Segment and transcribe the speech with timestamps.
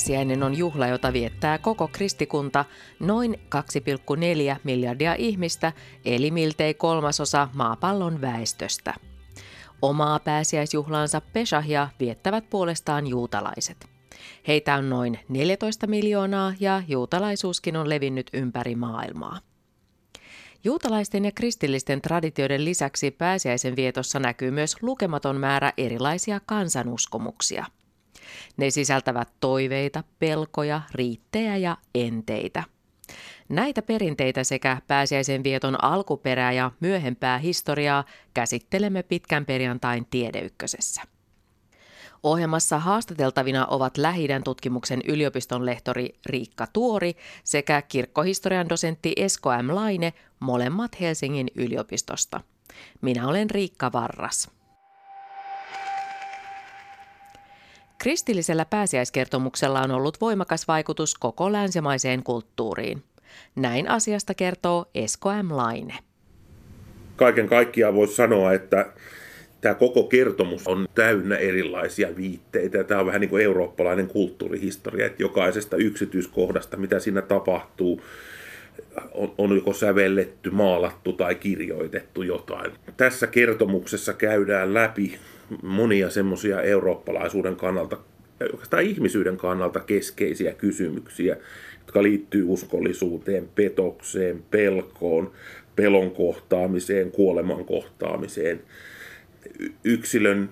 [0.00, 2.64] Pääsiäinen on juhla, jota viettää koko kristikunta
[3.00, 3.34] noin
[4.54, 5.72] 2,4 miljardia ihmistä,
[6.04, 8.94] eli miltei kolmasosa maapallon väestöstä.
[9.82, 13.86] Omaa pääsiäisjuhlaansa Pesahia viettävät puolestaan juutalaiset.
[14.48, 19.38] Heitä on noin 14 miljoonaa ja juutalaisuuskin on levinnyt ympäri maailmaa.
[20.64, 27.66] Juutalaisten ja kristillisten traditioiden lisäksi pääsiäisen vietossa näkyy myös lukematon määrä erilaisia kansanuskomuksia–
[28.56, 32.64] ne sisältävät toiveita, pelkoja, riittejä ja enteitä.
[33.48, 41.02] Näitä perinteitä sekä pääsiäisen vieton alkuperää ja myöhempää historiaa käsittelemme pitkän perjantain tiedeykkösessä.
[42.22, 49.74] Ohjelmassa haastateltavina ovat Lähidän tutkimuksen yliopiston lehtori Riikka Tuori sekä kirkkohistorian dosentti Esko M.
[49.74, 52.40] Laine, molemmat Helsingin yliopistosta.
[53.00, 54.59] Minä olen Riikka Varras.
[58.00, 63.02] Kristillisellä pääsiäiskertomuksella on ollut voimakas vaikutus koko länsimaiseen kulttuuriin.
[63.56, 65.56] Näin asiasta kertoo Esko M.
[65.56, 65.94] Laine.
[67.16, 68.92] Kaiken kaikkiaan voisi sanoa, että
[69.60, 72.84] tämä koko kertomus on täynnä erilaisia viitteitä.
[72.84, 78.02] Tämä on vähän niin kuin eurooppalainen kulttuurihistoria, että jokaisesta yksityiskohdasta, mitä siinä tapahtuu,
[79.14, 82.72] on, on joko sävelletty, maalattu tai kirjoitettu jotain.
[82.96, 85.18] Tässä kertomuksessa käydään läpi
[85.62, 87.98] monia semmoisia eurooppalaisuuden kannalta,
[88.52, 91.36] oikeastaan ihmisyyden kannalta keskeisiä kysymyksiä,
[91.80, 95.32] jotka liittyy uskollisuuteen, petokseen, pelkoon,
[95.76, 98.62] pelon kohtaamiseen, kuoleman kohtaamiseen,
[99.84, 100.50] yksilön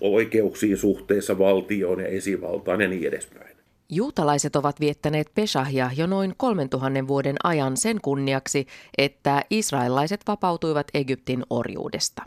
[0.00, 3.56] oikeuksiin suhteessa valtioon ja esivaltaan ja niin edespäin.
[3.88, 8.66] Juutalaiset ovat viettäneet Pesahia jo noin 3000 vuoden ajan sen kunniaksi,
[8.98, 12.22] että israelaiset vapautuivat Egyptin orjuudesta.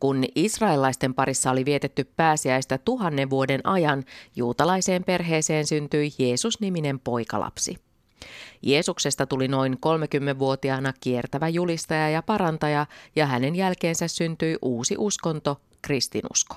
[0.00, 4.04] Kun israelaisten parissa oli vietetty pääsiäistä tuhannen vuoden ajan,
[4.36, 7.76] juutalaiseen perheeseen syntyi Jeesus-niminen poikalapsi.
[8.62, 16.56] Jeesuksesta tuli noin 30-vuotiaana kiertävä julistaja ja parantaja, ja hänen jälkeensä syntyi uusi uskonto, kristinusko.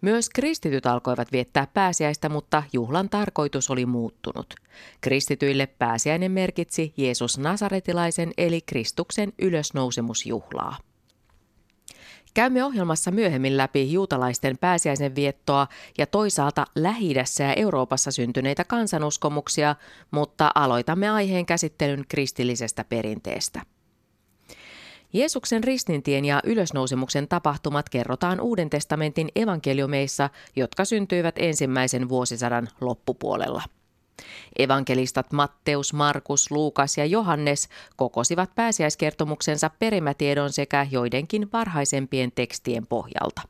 [0.00, 4.54] Myös kristityt alkoivat viettää pääsiäistä, mutta juhlan tarkoitus oli muuttunut.
[5.00, 10.76] Kristityille pääsiäinen merkitsi Jeesus Nasaretilaisen eli Kristuksen ylösnousemusjuhlaa.
[12.34, 15.66] Käymme ohjelmassa myöhemmin läpi juutalaisten pääsiäisen viettoa
[15.98, 19.76] ja toisaalta lähi ja Euroopassa syntyneitä kansanuskomuksia,
[20.10, 23.62] mutta aloitamme aiheen käsittelyn kristillisestä perinteestä.
[25.12, 33.62] Jeesuksen ristintien ja ylösnousemuksen tapahtumat kerrotaan Uuden testamentin evankeliumeissa, jotka syntyivät ensimmäisen vuosisadan loppupuolella.
[34.58, 43.42] Evankelistat Matteus, Markus, Luukas ja Johannes kokosivat pääsiäiskertomuksensa perimätiedon sekä joidenkin varhaisempien tekstien pohjalta.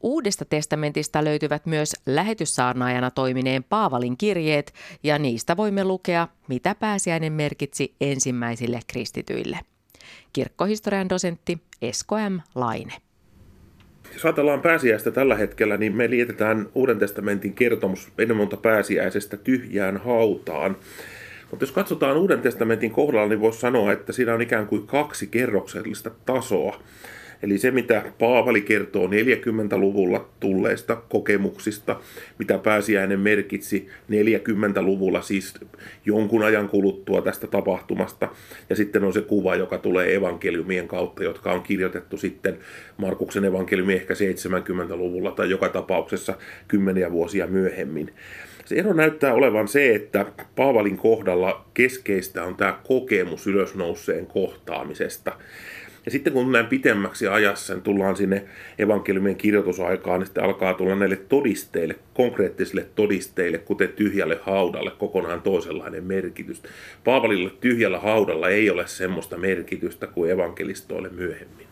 [0.00, 7.94] Uudesta testamentista löytyvät myös lähetyssaarnaajana toimineen Paavalin kirjeet, ja niistä voimme lukea, mitä pääsiäinen merkitsi
[8.00, 9.60] ensimmäisille kristityille.
[10.32, 12.40] Kirkkohistorian dosentti Esko M.
[12.54, 13.07] Laine.
[14.12, 19.96] Jos ajatellaan pääsiäistä tällä hetkellä, niin me liitetään Uuden testamentin kertomus ennen monta pääsiäisestä tyhjään
[19.96, 20.76] hautaan.
[21.50, 25.26] Mutta jos katsotaan Uuden testamentin kohdalla, niin voisi sanoa, että siinä on ikään kuin kaksi
[25.26, 26.82] kerroksellista tasoa.
[27.42, 32.00] Eli se, mitä Paavali kertoo 40-luvulla tulleista kokemuksista,
[32.38, 35.54] mitä pääsiäinen merkitsi 40-luvulla, siis
[36.06, 38.28] jonkun ajan kuluttua tästä tapahtumasta.
[38.70, 42.58] Ja sitten on se kuva, joka tulee evankeliumien kautta, jotka on kirjoitettu sitten
[42.96, 46.34] Markuksen evankeliumi ehkä 70-luvulla tai joka tapauksessa
[46.68, 48.10] kymmeniä vuosia myöhemmin.
[48.64, 50.26] Se ero näyttää olevan se, että
[50.56, 55.32] Paavalin kohdalla keskeistä on tämä kokemus ylösnouseen kohtaamisesta.
[56.08, 58.44] Ja sitten kun näin pitemmäksi ajassa niin tullaan sinne
[58.78, 66.04] evankeliumien kirjoitusaikaan, niin sitten alkaa tulla näille todisteille, konkreettisille todisteille, kuten tyhjälle haudalle, kokonaan toisenlainen
[66.04, 66.62] merkitys.
[67.04, 71.66] Paavalille tyhjällä haudalla ei ole semmoista merkitystä kuin evankelistoille myöhemmin.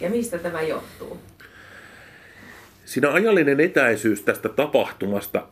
[0.00, 1.18] Ja mistä tämä johtuu?
[2.84, 5.46] Siinä ajallinen etäisyys tästä tapahtumasta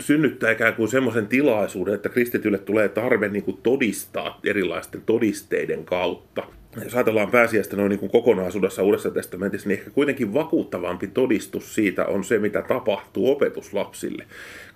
[0.00, 6.42] synnyttää ikään kuin semmoisen tilaisuuden, että kristitylle tulee tarve niin kuin todistaa erilaisten todisteiden kautta–
[6.84, 12.06] jos ajatellaan pääsiäistä noin niin kuin kokonaisuudessa Uudessa testamentissa, niin ehkä kuitenkin vakuuttavampi todistus siitä
[12.06, 14.26] on se, mitä tapahtuu opetuslapsille.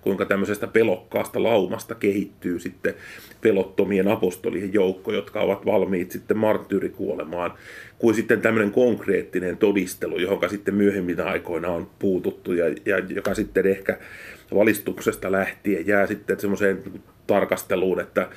[0.01, 2.93] Kuinka tämmöisestä pelokkaasta laumasta kehittyy sitten
[3.41, 7.53] pelottomien apostolien joukko, jotka ovat valmiit sitten marttyyrikuolemaan,
[7.99, 13.67] kuin sitten tämmöinen konkreettinen todistelu, johon sitten myöhemmin aikoina on puututtu ja, ja joka sitten
[13.67, 13.97] ehkä
[14.53, 16.83] valistuksesta lähtien jää sitten semmoiseen
[17.27, 18.29] tarkasteluun, että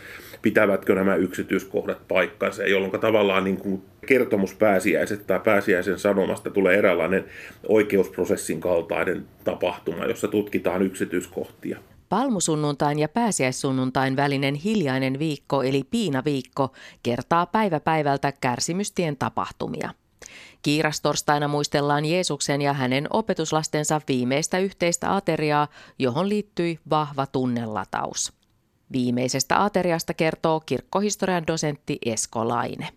[0.43, 7.25] pitävätkö nämä yksityiskohdat paikkansa, jolloin tavallaan niin kuin kertomus pääsiäiset tai pääsiäisen sanomasta tulee eräänlainen
[7.69, 11.79] oikeusprosessin kaltainen tapahtuma, jossa tutkitaan yksityiskohtia.
[12.08, 19.90] Palmusunnuntain ja pääsiäissunnuntain välinen hiljainen viikko eli piinaviikko kertaa päivä päivältä kärsimystien tapahtumia.
[20.62, 25.69] Kiirastorstaina muistellaan Jeesuksen ja hänen opetuslastensa viimeistä yhteistä ateriaa,
[25.99, 28.38] johon liittyi vahva tunnelataus.
[28.93, 32.88] Viimeisestä ateriasta kertoo kirkkohistorian dosentti Esko Laine.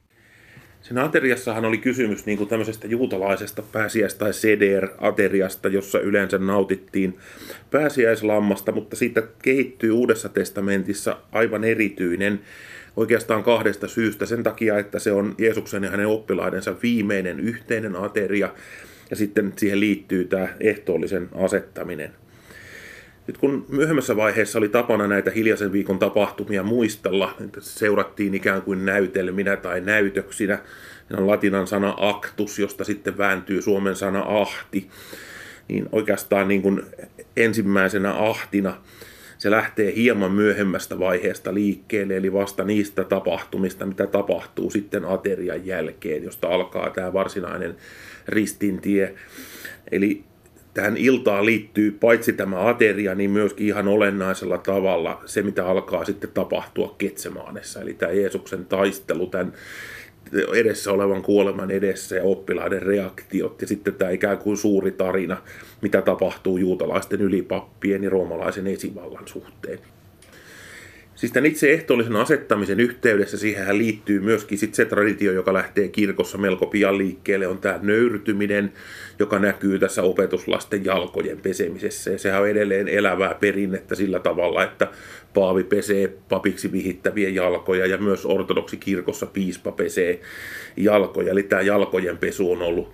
[0.82, 7.18] Siinä ateriassahan oli kysymys niin kuin tämmöisestä juutalaisesta pääsiäis- tai seder-ateriasta, jossa yleensä nautittiin
[7.72, 12.40] pääsiäislammasta, mutta siitä kehittyy Uudessa testamentissa aivan erityinen
[12.96, 14.26] oikeastaan kahdesta syystä.
[14.26, 18.50] Sen takia, että se on Jeesuksen ja hänen oppilaidensa viimeinen yhteinen ateria,
[19.10, 22.14] ja sitten siihen liittyy tämä ehtoollisen asettaminen.
[23.28, 28.86] Nyt kun myöhemmässä vaiheessa oli tapana näitä hiljaisen viikon tapahtumia muistella, että seurattiin ikään kuin
[28.86, 30.60] näytelminä tai näytöksinä,
[31.18, 34.90] on latinan sana actus, josta sitten vääntyy suomen sana ahti,
[35.68, 36.82] niin oikeastaan niin kuin
[37.38, 38.78] ensimmäisenä ahtina
[39.38, 46.24] se lähtee hieman myöhemmästä vaiheesta liikkeelle, eli vasta niistä tapahtumista, mitä tapahtuu sitten aterian jälkeen,
[46.24, 47.76] josta alkaa tämä varsinainen
[48.28, 49.16] ristintie.
[49.92, 50.24] Eli
[50.74, 56.30] tähän iltaan liittyy paitsi tämä ateria, niin myöskin ihan olennaisella tavalla se, mitä alkaa sitten
[56.34, 57.82] tapahtua Ketsemaanessa.
[57.82, 59.54] Eli tämä Jeesuksen taistelu tämän
[60.54, 65.38] edessä olevan kuoleman edessä ja oppilaiden reaktiot ja sitten tämä ikään kuin suuri tarina,
[65.82, 69.80] mitä tapahtuu juutalaisten ylipappien ja roomalaisen esivallan suhteen.
[71.16, 76.38] Siis tämän itse ehtoollisen asettamisen yhteydessä siihen liittyy myöskin sit se traditio, joka lähtee kirkossa
[76.38, 78.74] melko pian liikkeelle, on tämä nöyrtyminen,
[79.20, 82.12] joka näkyy tässä opetuslasten jalkojen pesemisessä.
[82.12, 84.88] Ja sehän on edelleen elävää perinnettä sillä tavalla, että
[85.34, 90.22] paavi pesee papiksi vihittäviä jalkoja ja myös ortodoksi kirkossa piispa pesee
[90.78, 91.32] jalkoja.
[91.32, 92.94] Eli tämä jalkojen pesu on ollut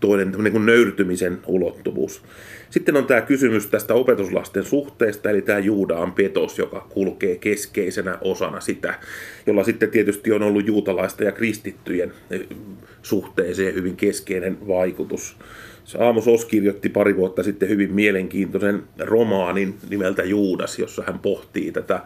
[0.00, 2.22] toinen niin kuin nöyrtymisen ulottuvuus.
[2.70, 8.60] Sitten on tämä kysymys tästä opetuslasten suhteesta, eli tämä Juudaan petos, joka kulkee keskeisenä osana
[8.60, 8.94] sitä,
[9.46, 12.12] jolla sitten tietysti on ollut juutalaista ja kristittyjen
[13.02, 15.36] suhteeseen hyvin keskeinen vaikutus.
[15.94, 22.00] Aamos Os kirjoitti pari vuotta sitten hyvin mielenkiintoisen romaanin nimeltä Juudas, jossa hän pohtii tätä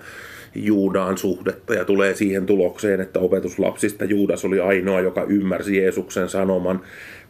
[0.54, 6.80] Juudaan suhdetta ja tulee siihen tulokseen, että opetuslapsista Juudas oli ainoa, joka ymmärsi Jeesuksen sanoman,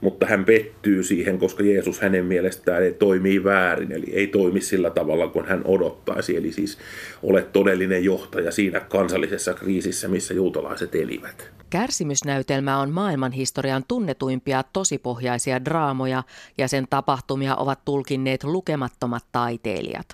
[0.00, 4.90] mutta hän pettyy siihen, koska Jeesus hänen mielestään ei toimii väärin, eli ei toimi sillä
[4.90, 6.78] tavalla kuin hän odottaisi, eli siis
[7.22, 11.50] ole todellinen johtaja siinä kansallisessa kriisissä, missä juutalaiset elivät.
[11.70, 16.22] Kärsimysnäytelmä on maailmanhistorian tunnetuimpia tosipohjaisia draamoja
[16.58, 20.06] ja sen tapahtumia ovat tulkinneet lukemattomat taiteilijat.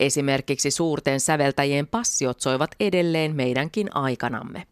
[0.00, 4.66] Esimerkiksi suurten säveltäjien passiot soivat edelleen meidänkin aikanamme.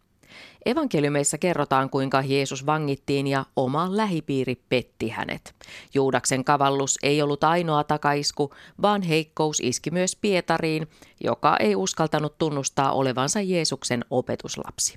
[0.66, 5.54] Evankeliumeissa kerrotaan, kuinka Jeesus vangittiin ja oma lähipiiri petti hänet.
[5.94, 10.86] Juudaksen kavallus ei ollut ainoa takaisku, vaan heikkous iski myös Pietariin,
[11.24, 14.94] joka ei uskaltanut tunnustaa olevansa Jeesuksen opetuslapsi.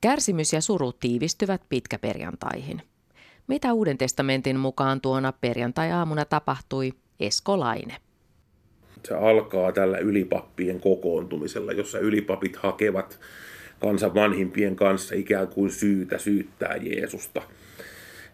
[0.00, 2.82] Kärsimys ja suru tiivistyvät pitkäperjantaihin.
[3.46, 7.96] Mitä Uuden testamentin mukaan tuona perjantai-aamuna tapahtui, Esko Laine.
[9.08, 13.20] Se alkaa tällä ylipappien kokoontumisella, jossa ylipapit hakevat
[13.80, 17.42] kansan vanhimpien kanssa ikään kuin syytä syyttää Jeesusta.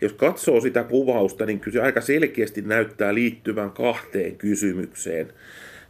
[0.01, 5.33] Jos katsoo sitä kuvausta, niin kyllä se aika selkeästi näyttää liittyvän kahteen kysymykseen.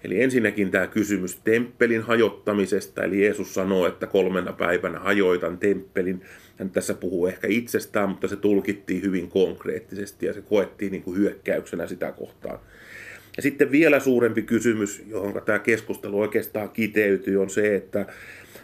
[0.04, 6.22] Eli ensinnäkin tämä kysymys temppelin hajottamisesta, eli Jeesus sanoo, että kolmena päivänä hajoitan temppelin.
[6.58, 11.16] Hän tässä puhuu ehkä itsestään, mutta se tulkittiin hyvin konkreettisesti ja se koettiin niin kuin
[11.16, 12.58] hyökkäyksenä sitä kohtaan.
[13.36, 18.06] Ja sitten vielä suurempi kysymys, johon tämä keskustelu oikeastaan kiteytyy, on se, että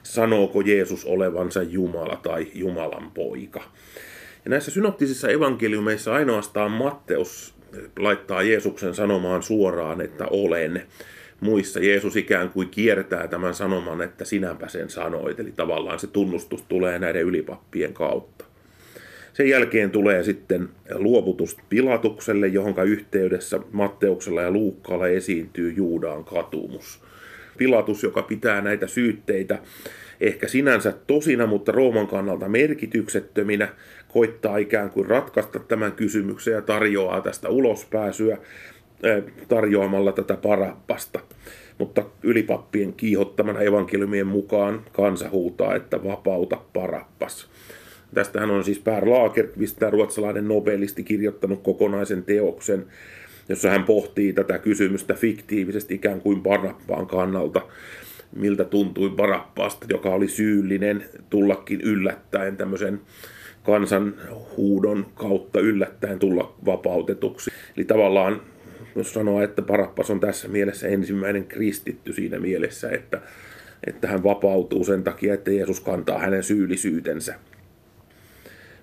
[0.02, 3.62] sanooko Jeesus olevansa Jumala tai Jumalan poika.
[4.44, 7.54] Ja näissä synoptisissa evankeliumeissa ainoastaan Matteus
[7.98, 10.82] laittaa Jeesuksen sanomaan suoraan, että olen.
[11.40, 15.40] Muissa Jeesus ikään kuin kiertää tämän sanoman, että sinäpä sen sanoit.
[15.40, 18.44] Eli tavallaan se tunnustus tulee näiden ylipappien kautta.
[19.32, 27.02] Sen jälkeen tulee sitten luovutus Pilatukselle, johonka yhteydessä Matteuksella ja Luukkaalla esiintyy Juudaan katumus.
[27.58, 29.58] Pilatus, joka pitää näitä syytteitä
[30.20, 33.68] ehkä sinänsä tosina, mutta Rooman kannalta merkityksettöminä,
[34.08, 38.38] koittaa ikään kuin ratkaista tämän kysymyksen ja tarjoaa tästä ulospääsyä
[39.48, 41.20] tarjoamalla tätä parappasta.
[41.78, 47.50] Mutta ylipappien kiihottamana evankeliumien mukaan kansa huutaa, että vapauta parappas.
[48.14, 52.86] Tästähän on siis Per Lagerqvist, tämä ruotsalainen nobelisti, kirjoittanut kokonaisen teoksen
[53.50, 57.62] jossa hän pohtii tätä kysymystä fiktiivisesti ikään kuin Barabbaan kannalta,
[58.36, 63.00] miltä tuntui Barappaasta, joka oli syyllinen tullakin yllättäen tämmöisen
[63.62, 64.14] kansan
[64.56, 67.50] huudon kautta yllättäen tulla vapautetuksi.
[67.76, 68.42] Eli tavallaan
[68.96, 73.20] jos sanoa, että Parappas on tässä mielessä ensimmäinen kristitty siinä mielessä, että,
[73.86, 77.34] että hän vapautuu sen takia, että Jeesus kantaa hänen syyllisyytensä.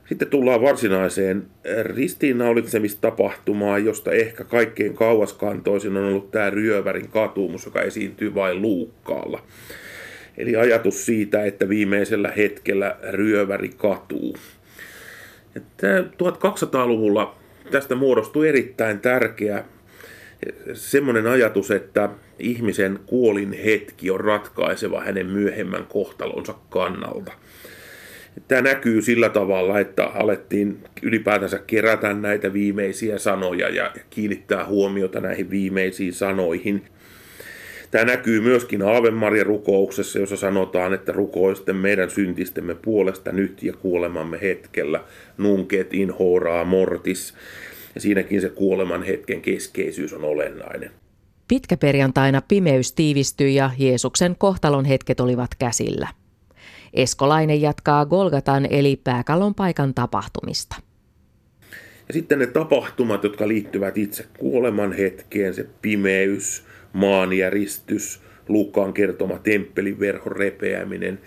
[0.09, 1.47] Sitten tullaan varsinaiseen
[1.83, 9.43] ristiinnaulitsemistapahtumaan, josta ehkä kaikkein kauaskantoisin on ollut tämä ryövärin katumus, joka esiintyy vain Luukkaalla.
[10.37, 14.37] Eli ajatus siitä, että viimeisellä hetkellä ryöväri katuu.
[15.55, 17.35] Että 1200-luvulla
[17.71, 19.63] tästä muodostui erittäin tärkeä
[20.73, 22.09] semmoinen ajatus, että
[22.39, 27.31] ihmisen kuolin hetki on ratkaiseva hänen myöhemmän kohtalonsa kannalta.
[28.47, 35.49] Tämä näkyy sillä tavalla, että alettiin ylipäätänsä kerätä näitä viimeisiä sanoja ja kiinnittää huomiota näihin
[35.49, 36.85] viimeisiin sanoihin.
[37.91, 43.73] Tämä näkyy myöskin Ave Maria rukouksessa, jossa sanotaan, että rukoisten meidän syntistemme puolesta nyt ja
[43.73, 45.03] kuolemamme hetkellä,
[45.37, 47.33] nunket in horaa mortis.
[47.95, 50.91] Ja siinäkin se kuoleman hetken keskeisyys on olennainen.
[51.47, 56.07] Pitkäperjantaina pimeys tiivistyi ja Jeesuksen kohtalon hetket olivat käsillä.
[56.93, 60.75] Eskolainen jatkaa Golgatan eli pääkallon paikan tapahtumista.
[62.07, 69.99] Ja sitten ne tapahtumat, jotka liittyvät itse kuoleman hetkeen, se pimeys, maanjäristys, Luukkaan kertoma temppelin
[69.99, 71.19] verhon repeäminen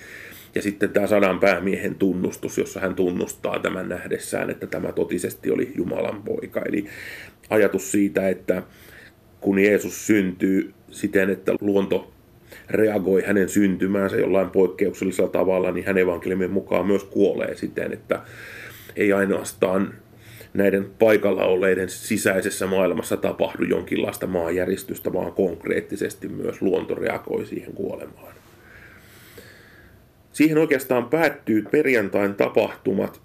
[0.54, 5.72] ja sitten tämä sadan päämiehen tunnustus, jossa hän tunnustaa tämän nähdessään, että tämä totisesti oli
[5.76, 6.62] Jumalan poika.
[6.68, 6.86] Eli
[7.50, 8.62] ajatus siitä, että
[9.40, 12.12] kun Jeesus syntyy siten, että luonto
[12.70, 18.20] reagoi hänen syntymäänsä jollain poikkeuksellisella tavalla, niin hän evankeliumin mukaan myös kuolee siten, että
[18.96, 19.94] ei ainoastaan
[20.54, 28.34] näiden paikalla olleiden sisäisessä maailmassa tapahdu jonkinlaista maanjäristystä, vaan konkreettisesti myös luonto reagoi siihen kuolemaan.
[30.32, 33.20] Siihen oikeastaan päättyy perjantain tapahtumat,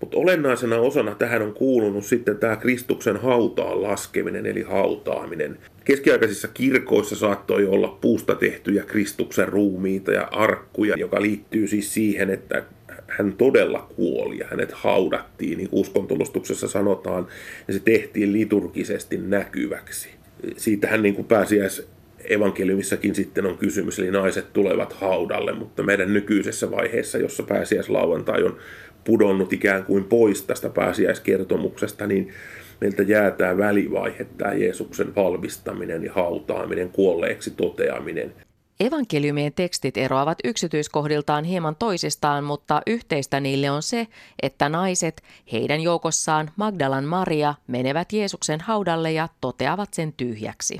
[0.00, 5.58] mutta olennaisena osana tähän on kuulunut sitten tämä Kristuksen hautaan laskeminen, eli hautaaminen.
[5.84, 12.64] Keskiaikaisissa kirkoissa saattoi olla puusta tehtyjä Kristuksen ruumiita ja arkkuja, joka liittyy siis siihen, että
[13.08, 17.26] hän todella kuoli ja hänet haudattiin, niin uskontolustuksessa sanotaan,
[17.68, 20.08] ja se tehtiin liturgisesti näkyväksi.
[20.56, 21.88] Siitähän niin kuin pääsiäis
[22.24, 28.56] evankeliumissakin sitten on kysymys, eli naiset tulevat haudalle, mutta meidän nykyisessä vaiheessa, jossa pääsiäislauantai on
[29.04, 32.32] pudonnut ikään kuin pois tästä pääsiäiskertomuksesta, niin
[32.80, 38.34] meiltä jää tämä välivaihe, tämä Jeesuksen valmistaminen ja hautaaminen, kuolleeksi toteaminen.
[38.80, 44.06] Evankeliumien tekstit eroavat yksityiskohdiltaan hieman toisistaan, mutta yhteistä niille on se,
[44.42, 50.78] että naiset, heidän joukossaan Magdalan Maria, menevät Jeesuksen haudalle ja toteavat sen tyhjäksi.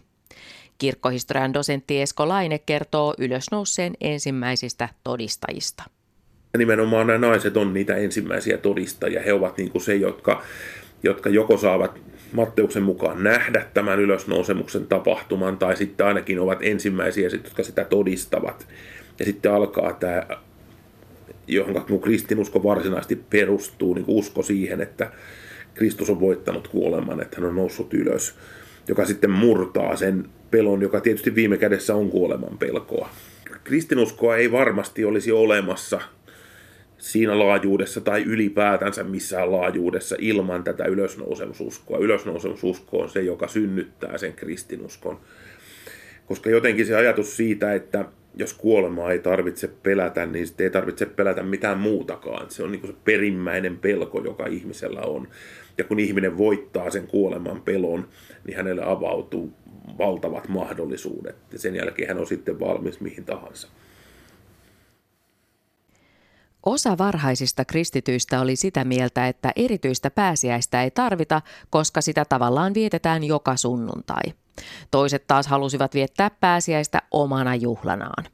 [0.78, 5.82] Kirkkohistorian dosentti Esko Laine kertoo ylösnouseen ensimmäisistä todistajista.
[6.52, 9.22] Ja nimenomaan nämä naiset on niitä ensimmäisiä todistajia.
[9.22, 10.42] He ovat niin kuin se, jotka,
[11.02, 12.00] jotka joko saavat
[12.32, 18.66] Matteuksen mukaan nähdä tämän ylösnousemuksen tapahtuman, tai sitten ainakin ovat ensimmäisiä, jotka sitä todistavat.
[19.18, 20.26] Ja sitten alkaa tämä,
[21.46, 25.10] johon kristinusko varsinaisesti perustuu, niin usko siihen, että
[25.74, 28.34] Kristus on voittanut kuoleman, että hän on noussut ylös,
[28.88, 33.08] joka sitten murtaa sen pelon, joka tietysti viime kädessä on kuoleman pelkoa.
[33.64, 36.00] Kristinuskoa ei varmasti olisi olemassa
[37.00, 41.98] siinä laajuudessa tai ylipäätänsä missään laajuudessa ilman tätä ylösnousemususkoa.
[41.98, 45.20] Ylösnousemususko on se, joka synnyttää sen kristinuskon.
[46.26, 48.04] Koska jotenkin se ajatus siitä, että
[48.34, 52.50] jos kuolemaa ei tarvitse pelätä, niin sitten ei tarvitse pelätä mitään muutakaan.
[52.50, 55.28] Se on niin se perimmäinen pelko, joka ihmisellä on.
[55.78, 58.08] Ja kun ihminen voittaa sen kuoleman pelon,
[58.46, 59.52] niin hänelle avautuu
[59.98, 61.36] valtavat mahdollisuudet.
[61.52, 63.68] Ja sen jälkeen hän on sitten valmis mihin tahansa.
[66.66, 73.24] Osa varhaisista kristityistä oli sitä mieltä, että erityistä pääsiäistä ei tarvita, koska sitä tavallaan vietetään
[73.24, 74.22] joka sunnuntai.
[74.90, 78.24] Toiset taas halusivat viettää pääsiäistä omana juhlanaan.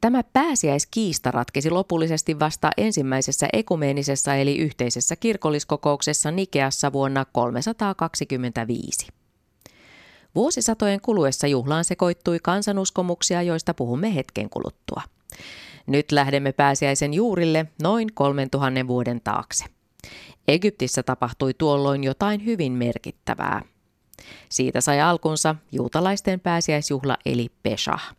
[0.00, 9.06] Tämä pääsiäiskiista ratkesi lopullisesti vasta ensimmäisessä ekumeenisessa eli yhteisessä kirkolliskokouksessa Nikeassa vuonna 325.
[10.34, 15.02] Vuosisatojen kuluessa juhlaan sekoittui kansanuskomuksia, joista puhumme hetken kuluttua.
[15.86, 19.64] Nyt lähdemme pääsiäisen juurille noin 3000 vuoden taakse.
[20.48, 23.62] Egyptissä tapahtui tuolloin jotain hyvin merkittävää.
[24.48, 28.16] Siitä sai alkunsa juutalaisten pääsiäisjuhla eli Pesah.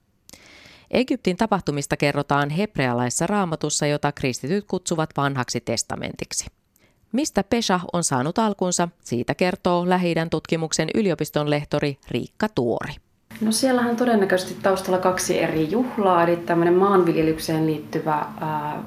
[0.92, 6.46] Egyptin tapahtumista kerrotaan hebrealaisessa raamatussa, jota kristityt kutsuvat vanhaksi testamentiksi.
[7.12, 12.94] Mistä Pesha on saanut alkunsa, siitä kertoo lähi tutkimuksen yliopiston lehtori Riikka Tuori.
[13.42, 18.84] No siellähän on todennäköisesti taustalla kaksi eri juhlaa, eli tämmöinen maanviljelykseen liittyvä ää,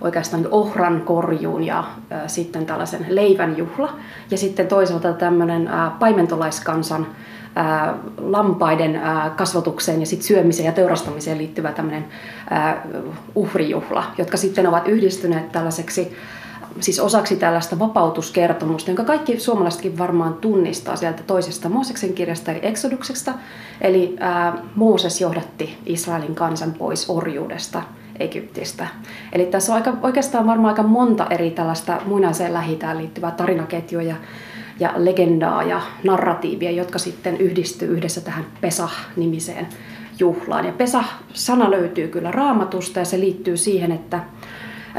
[0.00, 3.96] oikeastaan ohran korjuun ja ää, sitten tällaisen leivän juhla.
[4.30, 7.06] Ja sitten toisaalta tämmöinen ää, paimentolaiskansan
[7.56, 12.04] ää, lampaiden ää, kasvatukseen ja sit syömiseen ja teurastamiseen liittyvä tämmöinen
[13.34, 16.16] uhrijuhla, jotka sitten ovat yhdistyneet tällaiseksi
[16.80, 23.34] siis osaksi tällaista vapautuskertomusta, jonka kaikki suomalaisetkin varmaan tunnistaa sieltä toisesta Mooseksen kirjasta eli Exoduksesta.
[23.80, 27.82] Eli ää, Mooses johdatti Israelin kansan pois orjuudesta
[28.20, 28.86] Egyptistä.
[29.32, 34.16] Eli tässä on aika, oikeastaan varmaan aika monta eri tällaista muinaiseen lähitään liittyvää tarinaketjua ja,
[34.80, 39.66] ja legendaa ja narratiivia, jotka sitten yhdistyy yhdessä tähän Pesah-nimiseen
[40.18, 40.64] juhlaan.
[40.64, 44.20] Ja Pesah-sana löytyy kyllä raamatusta ja se liittyy siihen, että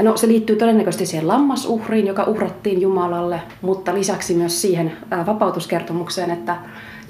[0.02, 4.92] No se liittyy todennäköisesti siihen lammasuhriin, joka uhrattiin Jumalalle, mutta lisäksi myös siihen
[5.26, 6.56] vapautuskertomukseen, että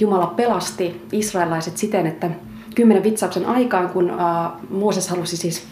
[0.00, 2.30] Jumala pelasti israelaiset siten, että
[2.74, 4.12] kymmenen vitsauksen aikaan, kun
[4.70, 5.66] Mooses halusi siis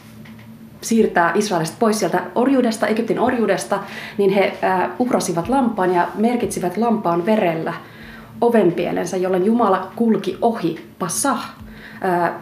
[0.81, 3.79] siirtää israelaiset pois sieltä orjuudesta, Egyptin orjuudesta,
[4.19, 4.53] niin he
[4.99, 7.75] uhrasivat lampaan ja merkitsivät lampaan verellä
[8.41, 11.57] ovenpielensä, jolloin Jumala kulki ohi Passah,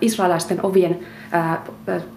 [0.00, 0.98] israelaisten ovien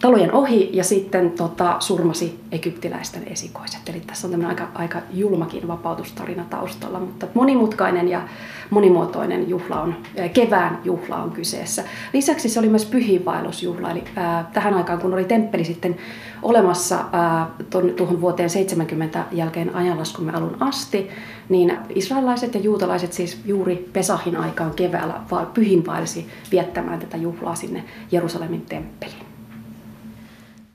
[0.01, 3.89] talojen ohi ja sitten tota, surmasi egyptiläisten esikoiset.
[3.89, 8.21] Eli tässä on tämmöinen aika, aika julmakin vapautustarina taustalla, mutta monimutkainen ja
[8.69, 9.95] monimuotoinen juhla on,
[10.33, 11.83] kevään juhla on kyseessä.
[12.13, 15.95] Lisäksi se oli myös pyhiinvaellusjuhla, eli ää, tähän aikaan kun oli temppeli sitten
[16.41, 17.47] olemassa ää,
[17.95, 21.09] tuohon vuoteen 70 jälkeen ajanlaskumme alun asti,
[21.49, 25.21] niin israelilaiset ja juutalaiset siis juuri Pesahin aikaan keväällä
[25.53, 29.25] pyhinvaelsi viettämään tätä juhlaa sinne Jerusalemin temppeliin.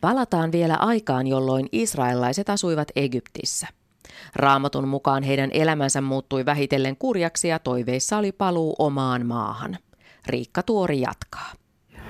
[0.00, 3.66] Palataan vielä aikaan, jolloin israelilaiset asuivat Egyptissä.
[4.36, 9.78] Raamatun mukaan heidän elämänsä muuttui vähitellen kurjaksi ja toiveissa oli paluu omaan maahan.
[10.26, 11.52] Riikka Tuori jatkaa.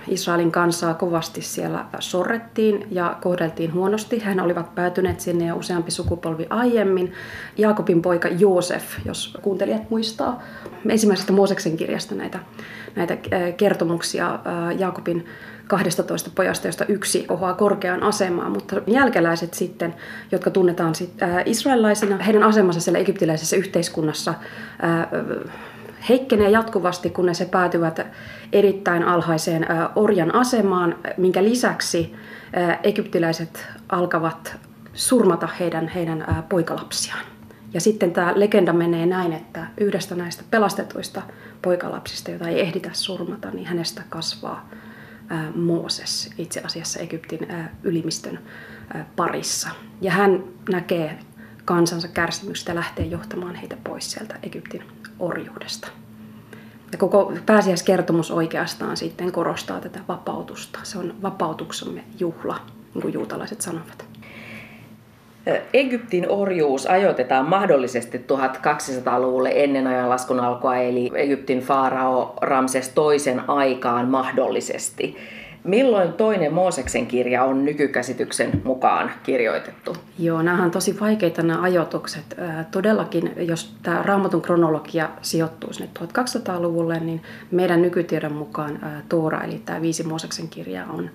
[0.08, 4.18] Israelin kansaa kovasti siellä sorrettiin ja kohdeltiin huonosti.
[4.18, 7.12] Hän olivat päätyneet sinne jo useampi sukupolvi aiemmin.
[7.58, 10.42] Jaakobin poika Joosef, jos kuuntelijat muistaa,
[10.88, 12.38] ensimmäisestä Mooseksen kirjasta näitä,
[12.96, 15.26] näitä äh, kertomuksia äh, Jaakobin
[15.66, 19.94] 12 pojasta, josta yksi kohoaa korkeaan asemaan, mutta jälkeläiset sitten,
[20.32, 24.34] jotka tunnetaan sit, äh, israelilaisina, heidän asemansa siellä egyptiläisessä yhteiskunnassa
[26.08, 28.06] heikkenee jatkuvasti, kunnes he päätyvät
[28.52, 32.14] erittäin alhaiseen orjan asemaan, minkä lisäksi
[32.82, 34.56] egyptiläiset alkavat
[34.94, 37.24] surmata heidän, heidän poikalapsiaan.
[37.74, 41.22] Ja sitten tämä legenda menee näin, että yhdestä näistä pelastetuista
[41.62, 44.68] poikalapsista, jota ei ehditä surmata, niin hänestä kasvaa
[45.54, 47.48] Mooses itse asiassa Egyptin
[47.82, 48.38] ylimistön
[49.16, 49.68] parissa.
[50.00, 51.18] Ja hän näkee
[51.64, 54.82] kansansa kärsimystä lähtee johtamaan heitä pois sieltä Egyptin
[55.18, 55.88] orjuudesta.
[56.92, 60.78] Ja koko pääsiäiskertomus oikeastaan sitten korostaa tätä vapautusta.
[60.82, 62.60] Se on vapautuksemme juhla,
[62.94, 64.04] niin kuin juutalaiset sanovat.
[65.72, 75.16] Egyptin orjuus ajoitetaan mahdollisesti 1200-luvulle ennen ajanlaskun alkua, eli Egyptin faarao Ramses toisen aikaan mahdollisesti.
[75.64, 79.96] Milloin toinen Mooseksen kirja on nykykäsityksen mukaan kirjoitettu?
[80.18, 82.36] Joo, nämä on tosi vaikeita nämä ajoitukset.
[82.70, 89.80] Todellakin, jos tämä raamatun kronologia sijoittuu sinne 1200-luvulle, niin meidän nykytiedon mukaan Toora, eli tämä
[89.80, 91.10] viisi Mooseksen kirja, on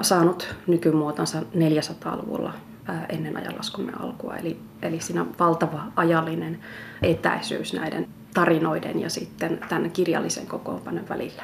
[0.00, 2.52] saanut nykymuotonsa 400-luvulla
[3.08, 4.36] ennen ajanlaskumme alkua.
[4.36, 6.58] Eli, eli siinä on valtava ajallinen
[7.02, 11.42] etäisyys näiden tarinoiden ja sitten tämän kirjallisen kokoonpanon välillä.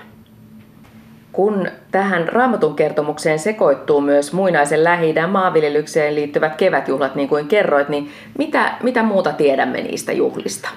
[1.33, 8.11] Kun tähän raamatun kertomukseen sekoittuu myös muinaisen lähi maanviljelykseen liittyvät kevätjuhlat, niin kuin kerroit, niin
[8.38, 10.69] mitä, mitä muuta tiedämme niistä juhlista?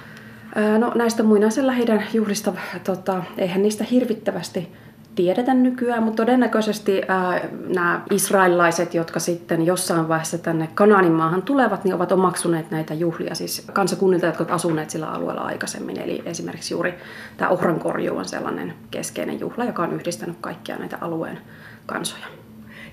[0.77, 4.71] No näistä muinaisen lähi juhlista, tota, eihän niistä hirvittävästi
[5.15, 11.83] tiedetä nykyään, mutta todennäköisesti ää, nämä israelilaiset, jotka sitten jossain vaiheessa tänne Kanaanin maahan tulevat,
[11.83, 15.99] niin ovat omaksuneet näitä juhlia, siis kansakunnilta, jotka ovat asuneet sillä alueella aikaisemmin.
[15.99, 16.93] Eli esimerkiksi juuri
[17.37, 21.37] tämä ohrankorju on sellainen keskeinen juhla, joka on yhdistänyt kaikkia näitä alueen
[21.85, 22.25] kansoja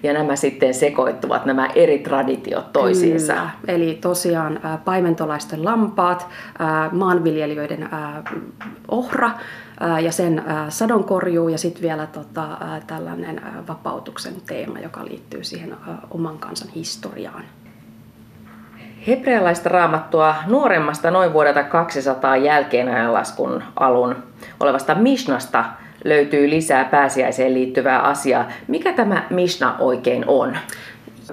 [0.03, 3.33] ja nämä sitten sekoittuvat, nämä eri traditiot toisiinsa.
[3.35, 3.51] Kyllä.
[3.69, 6.29] Eli tosiaan paimentolaisten lampaat,
[6.93, 7.89] maanviljelijöiden
[8.89, 9.31] ohra
[10.03, 15.77] ja sen sadonkorjuu ja sitten vielä tota, tällainen vapautuksen teema, joka liittyy siihen
[16.11, 17.45] oman kansan historiaan.
[19.07, 24.17] Hebrealaista raamattua nuoremmasta noin vuodelta 200 jälkeen ajanlaskun alun
[24.61, 25.65] olevasta Mishnasta
[26.05, 28.49] löytyy lisää pääsiäiseen liittyvää asiaa.
[28.69, 30.57] Mikä tämä Mishna oikein on?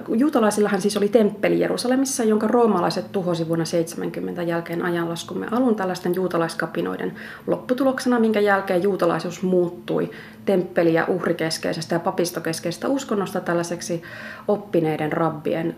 [0.08, 7.14] Juutalaisillahan siis oli temppeli Jerusalemissa, jonka roomalaiset tuhosi vuonna 70 jälkeen ajanlaskumme alun tällaisten juutalaiskapinoiden
[7.46, 10.10] lopputuloksena, minkä jälkeen juutalaisuus muuttui
[10.44, 14.02] temppeli- ja uhrikeskeisestä ja papistokeskeisestä uskonnosta tällaiseksi
[14.48, 15.76] oppineiden rabbien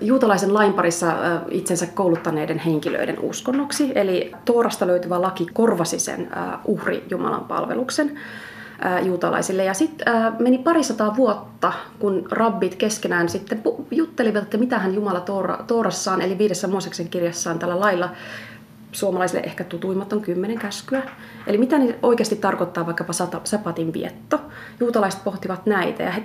[0.00, 1.12] juutalaisen lain parissa
[1.50, 3.92] itsensä kouluttaneiden henkilöiden uskonnoksi.
[3.94, 6.28] Eli Toorasta löytyvä laki korvasi sen
[6.64, 8.18] uhri Jumalan palveluksen
[9.02, 9.64] juutalaisille.
[9.64, 10.06] Ja sitten
[10.38, 16.38] meni parisataa vuotta, kun rabbit keskenään sitten juttelivat, että mitä hän Jumala Toora, Toorassaan, eli
[16.38, 18.10] viidessä Mooseksen kirjassaan tällä lailla
[18.92, 21.02] suomalaisille ehkä tutuimmat on kymmenen käskyä.
[21.46, 23.12] Eli mitä ne oikeasti tarkoittaa vaikkapa
[23.44, 24.40] sapatin vietto.
[24.80, 26.24] Juutalaiset pohtivat näitä ja he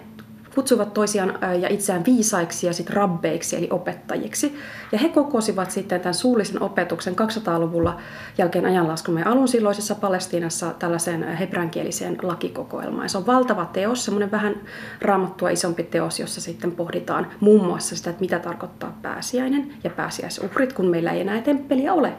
[0.56, 4.56] kutsuivat toisiaan ja itseään viisaiksi ja sitten rabbeiksi eli opettajiksi.
[4.92, 7.98] Ja he kokosivat sitten tämän suullisen opetuksen 200-luvulla
[8.38, 13.10] jälkeen ajanlaskumme alun silloisessa Palestiinassa tällaiseen hebränkieliseen lakikokoelmaan.
[13.10, 14.56] Se on valtava teos, semmoinen vähän
[15.02, 20.74] raamattua isompi teos, jossa sitten pohditaan muun muassa sitä, että mitä tarkoittaa pääsiäinen ja pääsiäisuhrit,
[20.74, 22.14] kun meillä ei enää temppeliä ole.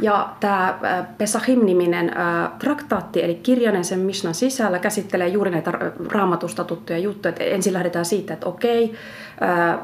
[0.00, 5.72] Ja tämä äh, Pesahim-niminen äh, traktaatti, eli kirjainen sen Mishnan sisällä, käsittelee juuri näitä
[6.08, 7.30] raamatusta tuttuja juttuja.
[7.32, 8.92] Et ensin lähdetään siitä, että okei,
[9.42, 9.78] äh,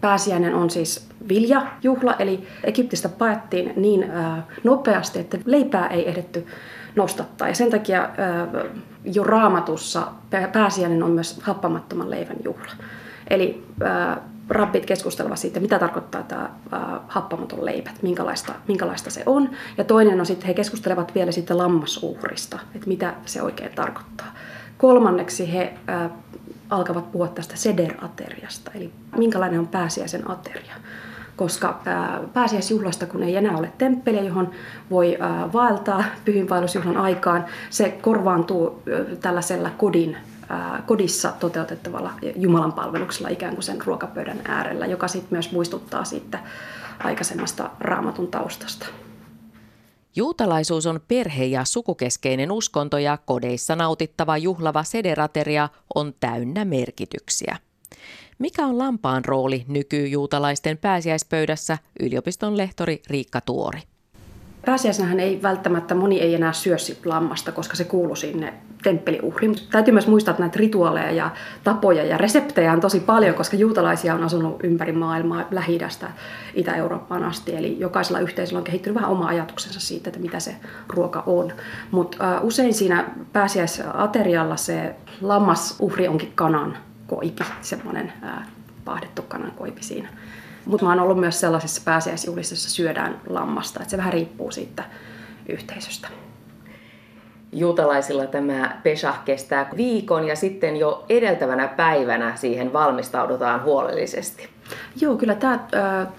[0.00, 4.12] pääsiäinen on siis viljajuhla, eli Egyptistä paettiin niin
[4.64, 6.46] nopeasti, että leipää ei ehditty
[6.96, 7.48] nostattaa.
[7.48, 8.08] Ja sen takia
[9.04, 10.06] jo raamatussa
[10.52, 12.72] pääsiäinen on myös happamattoman leivän juhla.
[13.30, 13.64] Eli
[14.48, 16.50] rabbit keskustelevat siitä, mitä tarkoittaa tämä
[17.08, 19.50] happamaton leipä, minkälaista, minkälaista se on.
[19.78, 24.34] Ja toinen on sitten, he keskustelevat vielä sitten lammasuhrista, että mitä se oikein tarkoittaa.
[24.78, 26.10] Kolmanneksi he äh,
[26.70, 30.74] alkavat puhua tästä seder-ateriasta, eli minkälainen on pääsiäisen ateria.
[31.36, 31.80] Koska
[32.32, 34.50] pääsiäisjuhlasta, kun ei enää ole temppeliä, johon
[34.90, 40.16] voi äh, vaeltaa pyhinvaellusjuhlan aikaan, se korvaantuu äh, tällaisella kodin
[40.86, 46.38] kodissa toteutettavalla Jumalan palveluksella ikään kuin sen ruokapöydän äärellä, joka sitten myös muistuttaa siitä
[46.98, 48.86] aikaisemmasta raamatun taustasta.
[50.16, 57.56] Juutalaisuus on perhe- ja sukukeskeinen uskonto ja kodeissa nautittava juhlava sederateria on täynnä merkityksiä.
[58.38, 63.80] Mikä on lampaan rooli nykyjuutalaisten pääsiäispöydässä, yliopiston lehtori Riikka Tuori?
[64.66, 69.50] Pääsiäisenähän ei välttämättä moni ei enää syö lammasta, koska se kuuluu sinne temppeliuhriin.
[69.50, 71.30] Mutta täytyy myös muistaa, että näitä rituaaleja ja
[71.64, 75.78] tapoja ja reseptejä on tosi paljon, koska juutalaisia on asunut ympäri maailmaa lähi
[76.54, 77.56] Itä-Eurooppaan asti.
[77.56, 80.56] Eli jokaisella yhteisöllä on kehittynyt vähän oma ajatuksensa siitä, että mitä se
[80.88, 81.52] ruoka on.
[81.90, 88.12] Mutta usein siinä pääsiäisaterialla se lammasuhri onkin kanan koipi, semmoinen
[88.84, 90.08] pahdettu kanan koipi siinä.
[90.66, 93.80] Mutta mä oon ollut myös sellaisissa pääsiäisjuhlissa, joissa syödään lammasta.
[93.80, 94.84] Että se vähän riippuu siitä
[95.48, 96.08] yhteisöstä.
[97.52, 104.48] Juutalaisilla tämä Pesach kestää viikon ja sitten jo edeltävänä päivänä siihen valmistaudutaan huolellisesti.
[105.00, 105.66] Joo, kyllä tämä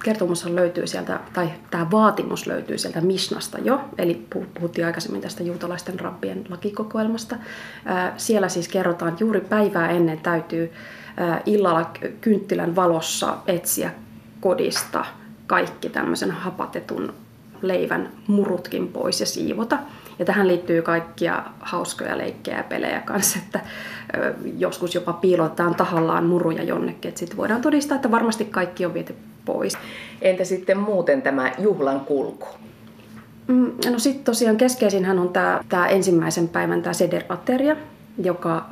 [0.03, 5.99] kertomus löytyy sieltä, tai tämä vaatimus löytyy sieltä Mishnasta jo, eli puhuttiin aikaisemmin tästä juutalaisten
[5.99, 7.35] rabbien lakikokoelmasta.
[8.17, 10.73] Siellä siis kerrotaan, että juuri päivää ennen täytyy
[11.45, 13.91] illalla kynttilän valossa etsiä
[14.39, 15.05] kodista
[15.47, 17.13] kaikki tämmöisen hapatetun
[17.61, 19.77] leivän murutkin pois ja siivota.
[20.19, 23.59] Ja tähän liittyy kaikkia hauskoja leikkejä ja pelejä kanssa, että
[24.57, 29.15] joskus jopa piilotetaan tahallaan muruja jonnekin, että sitten voidaan todistaa, että varmasti kaikki on viety
[29.45, 29.77] pois.
[30.21, 32.47] Entä sitten muuten tämä juhlan kulku?
[33.47, 37.75] Mm, no sitten tosiaan keskeisinhän on tämä, tämä ensimmäisen päivän tämä seder-ateria,
[38.23, 38.65] joka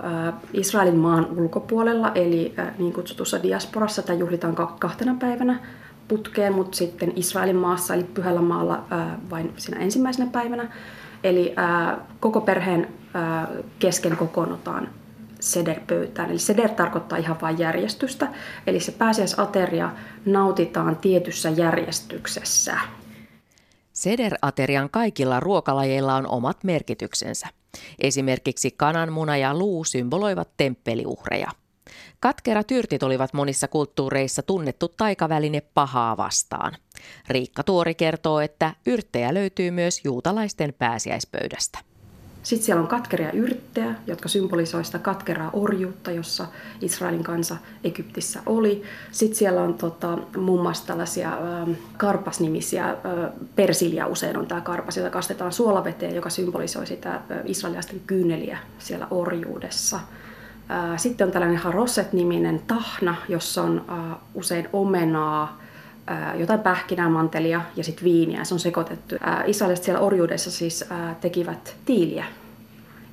[0.53, 5.59] Israelin maan ulkopuolella, eli niin kutsutussa diasporassa, tai juhlitaan kahtena päivänä
[6.07, 8.83] putkeen, mutta sitten Israelin maassa, eli Pyhällä maalla
[9.29, 10.71] vain siinä ensimmäisenä päivänä.
[11.27, 11.55] Eli
[12.19, 12.93] koko perheen
[13.79, 14.89] kesken kokoonnutaan
[15.39, 16.31] seder-pöytään.
[16.31, 18.27] Eli seder tarkoittaa ihan vain järjestystä.
[18.67, 19.89] Eli se pääsiäisateria
[20.25, 22.77] nautitaan tietyssä järjestyksessä.
[23.93, 27.47] Seder-aterian kaikilla ruokalajeilla on omat merkityksensä.
[27.99, 31.47] Esimerkiksi kananmuna ja luu symboloivat temppeliuhreja.
[32.19, 36.73] Katkerat yrtit olivat monissa kulttuureissa tunnettu taikaväline pahaa vastaan.
[37.29, 41.79] Riikka Tuori kertoo, että yrttejä löytyy myös juutalaisten pääsiäispöydästä.
[42.47, 46.47] Sitten siellä on katkeria yrttejä, jotka symbolisoivat sitä katkeraa orjuutta, jossa
[46.81, 48.83] Israelin kansa Egyptissä oli.
[49.11, 52.95] Sitten siellä on tota, muun muassa tällaisia äh, karpasnimisiä, äh,
[53.55, 59.99] persilia usein on tämä karpas, jota kastetaan suolaveteen, joka symbolisoi sitä israelilaisten kyyneliä siellä orjuudessa.
[60.71, 65.61] Äh, sitten on tällainen haroset-niminen tahna, jossa on äh, usein omenaa,
[66.35, 68.43] jotain pähkinää, mantelia ja sitten viiniä.
[68.43, 69.15] Se on sekoitettu.
[69.45, 70.85] Israelista siellä orjuudessa siis
[71.21, 72.25] tekivät tiiliä.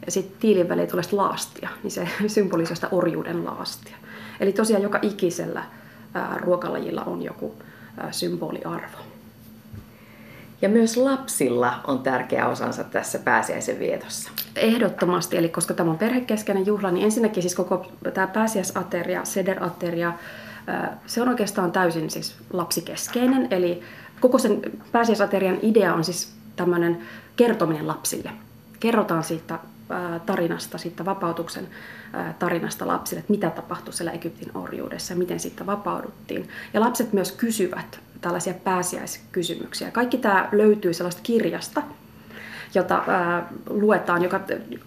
[0.06, 3.96] Ja sitten tiilin väliin tulee laastia, niin se symbolisoi sitä orjuuden laastia.
[4.40, 5.64] Eli tosiaan joka ikisellä
[6.40, 7.54] ruokalajilla on joku
[8.10, 8.98] symboliarvo.
[10.62, 14.30] Ja myös lapsilla on tärkeä osansa tässä pääsiäisen vietossa.
[14.56, 20.12] Ehdottomasti, eli koska tämä on perhekeskeinen juhla, niin ensinnäkin siis koko tämä pääsiäisateria, sederateria,
[21.06, 23.82] se on oikeastaan täysin siis lapsikeskeinen, eli
[24.20, 24.60] koko sen
[24.92, 26.98] pääsiäisaterian idea on siis tämmöinen
[27.36, 28.30] kertominen lapsille.
[28.80, 29.58] Kerrotaan siitä
[30.26, 31.68] tarinasta, siitä vapautuksen
[32.38, 36.48] tarinasta lapsille, että mitä tapahtui siellä Egyptin orjuudessa ja miten siitä vapauduttiin.
[36.74, 39.90] Ja lapset myös kysyvät tällaisia pääsiäiskysymyksiä.
[39.90, 41.82] Kaikki tämä löytyy sellaista kirjasta,
[42.74, 44.40] jota ää, luetaan, joka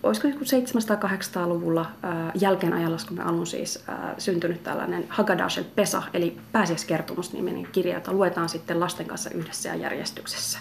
[0.04, 7.93] olisiko 700-800-luvulla ää, jälkeen ajanlaskumme alun siis ää, syntynyt tällainen Haggadah Pesa, eli pääsiäiskertomus-niminen kirja,
[7.93, 10.60] jota luetaan sitten lasten kanssa yhdessä ja järjestyksessä.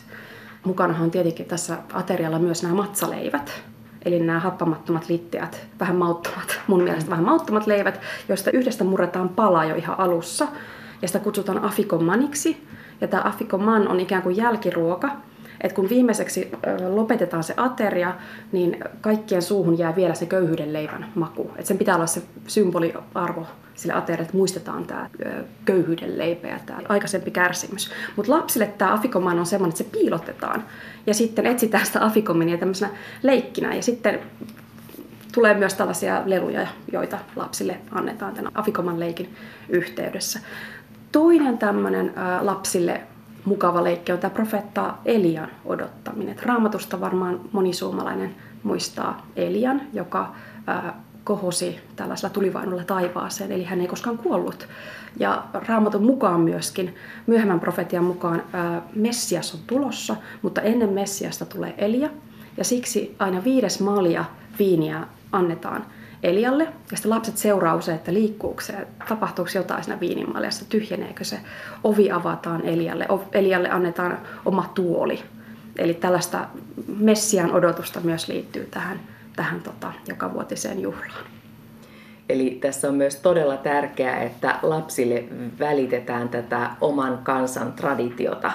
[0.65, 3.63] Mukanahan on tietenkin tässä aterialla myös nämä matsaleivät,
[4.05, 9.65] eli nämä happamattomat litteät, vähän mauttomat, mun mielestä vähän mauttomat leivät, joista yhdestä murretaan pala
[9.65, 10.47] jo ihan alussa,
[11.03, 12.67] ja sitä kutsutaan afikomaniksi.
[13.01, 15.11] Ja tämä afikoman on ikään kuin jälkiruoka,
[15.61, 16.53] että kun viimeiseksi
[16.89, 18.15] lopetetaan se ateria,
[18.53, 21.51] niin kaikkien suuhun jää vielä se köyhyyden leivän maku.
[21.57, 25.11] Et sen pitää olla se symboliarvo sille aterialle, että muistetaan tämä
[25.65, 27.91] köyhyyden leipä ja tämä aikaisempi kärsimys.
[28.17, 30.65] Mutta lapsille tämä afikoman on sellainen, että se piilotetaan
[31.07, 32.91] ja sitten etsitään sitä afikominia tämmöisenä
[33.23, 34.21] leikkinä ja sitten
[35.33, 39.35] tulee myös tällaisia leluja, joita lapsille annetaan tämän afikoman leikin
[39.69, 40.41] yhteydessä.
[41.13, 43.01] Toinen tämmöinen lapsille
[43.47, 46.37] mukava leikki on tämä profeetta Elian odottaminen.
[46.43, 50.35] raamatusta varmaan moni suomalainen muistaa Elian, joka
[51.25, 54.69] kohosi tällaisella tulivainulla taivaaseen, eli hän ei koskaan kuollut.
[55.19, 56.95] Ja raamatun mukaan myöskin,
[57.27, 58.43] myöhemmän profetian mukaan,
[58.95, 62.11] Messias on tulossa, mutta ennen Messiasta tulee Elia,
[62.57, 64.25] ja siksi aina viides malja
[64.59, 65.87] viiniä annetaan
[66.23, 68.75] Elialle, ja sitten lapset seuraa usein, että liikkuuko se,
[69.09, 71.41] tapahtuuko jotain siinä viinimaljassa, tyhjeneekö se,
[71.85, 75.23] ovi avataan Elialle, Elialle annetaan oma tuoli.
[75.79, 76.47] Eli tällaista
[76.99, 79.01] Messian odotusta myös liittyy tähän,
[79.37, 79.93] tähän tota,
[80.33, 81.27] vuotiseen juhlaan.
[82.29, 85.25] Eli tässä on myös todella tärkeää, että lapsille
[85.59, 88.53] välitetään tätä oman kansan traditiota.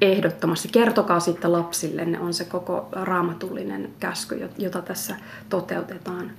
[0.00, 0.68] Ehdottomasti.
[0.68, 5.16] Kertokaa sitten lapsille, ne on se koko raamatullinen käsky, jota tässä
[5.48, 6.30] toteutetaan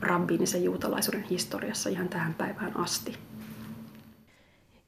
[0.00, 3.14] rabbiinisen juutalaisuuden historiassa ihan tähän päivään asti.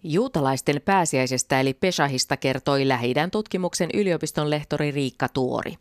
[0.02, 5.74] Juutalaisten pääsiäisestä eli Pesahista kertoi lähi tutkimuksen yliopiston lehtori Riikka Tuori.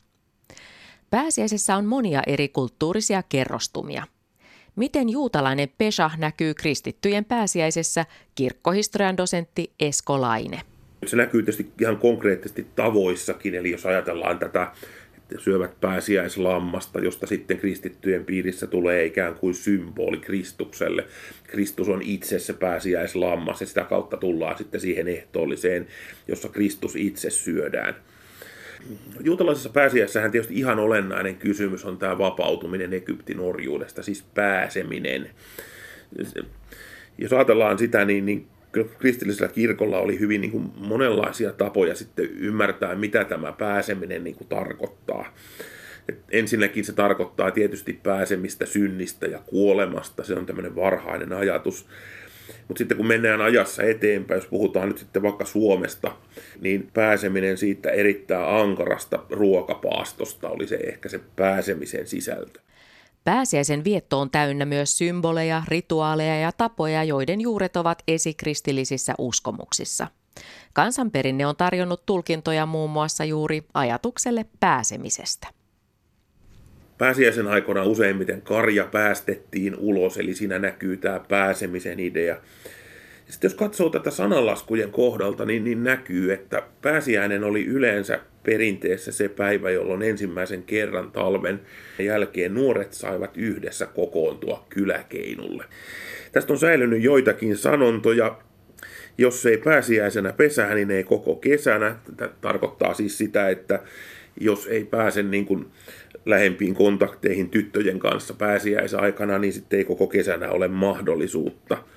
[1.09, 4.03] Pääsiäisessä on monia eri kulttuurisia kerrostumia.
[4.75, 10.61] Miten juutalainen Pesah näkyy kristittyjen pääsiäisessä, kirkkohistorian dosentti Esko Laine.
[11.05, 14.71] Se näkyy tietysti ihan konkreettisesti tavoissakin, eli jos ajatellaan tätä
[15.37, 21.05] syövät pääsiäislammasta, josta sitten kristittyjen piirissä tulee ikään kuin symboli Kristukselle.
[21.43, 25.87] Kristus on itse se pääsiäislammas ja sitä kautta tullaan sitten siihen ehtoolliseen,
[26.27, 27.95] jossa Kristus itse syödään.
[29.23, 35.29] Juutalaisessa pääsiäissähän tietysti ihan olennainen kysymys on tämä vapautuminen Egyptin orjuudesta, siis pääseminen.
[37.17, 38.47] Jos ajatellaan sitä, niin, niin
[38.99, 44.47] kristillisellä kirkolla oli hyvin niin kuin monenlaisia tapoja sitten ymmärtää, mitä tämä pääseminen niin kuin
[44.47, 45.35] tarkoittaa.
[46.09, 51.87] Et ensinnäkin se tarkoittaa tietysti pääsemistä synnistä ja kuolemasta, se on tämmöinen varhainen ajatus.
[52.67, 56.11] Mutta sitten kun mennään ajassa eteenpäin, jos puhutaan nyt sitten vaikka Suomesta,
[56.61, 62.59] niin pääseminen siitä erittäin ankarasta ruokapaastosta oli se ehkä se pääsemisen sisältö.
[63.23, 70.07] Pääsiäisen vietto on täynnä myös symboleja, rituaaleja ja tapoja, joiden juuret ovat esikristillisissä uskomuksissa.
[70.73, 75.47] Kansanperinne on tarjonnut tulkintoja muun muassa juuri ajatukselle pääsemisestä.
[76.97, 82.37] Pääsiäisen aikoina useimmiten karja päästettiin ulos, eli siinä näkyy tämä pääsemisen idea.
[83.29, 89.29] Sitten jos katsoo tätä sananlaskujen kohdalta, niin, niin näkyy, että pääsiäinen oli yleensä perinteessä se
[89.29, 91.59] päivä, jolloin ensimmäisen kerran talven
[91.99, 95.65] jälkeen nuoret saivat yhdessä kokoontua kyläkeinulle.
[96.31, 98.37] Tästä on säilynyt joitakin sanontoja.
[99.17, 101.95] Jos ei pääsiäisenä pesään, niin ei koko kesänä.
[102.17, 103.79] Tämä tarkoittaa siis sitä, että
[104.39, 105.65] jos ei pääse niin kuin
[106.25, 111.77] lähempiin kontakteihin tyttöjen kanssa pääsiäisaikana, niin sitten ei koko kesänä ole mahdollisuutta–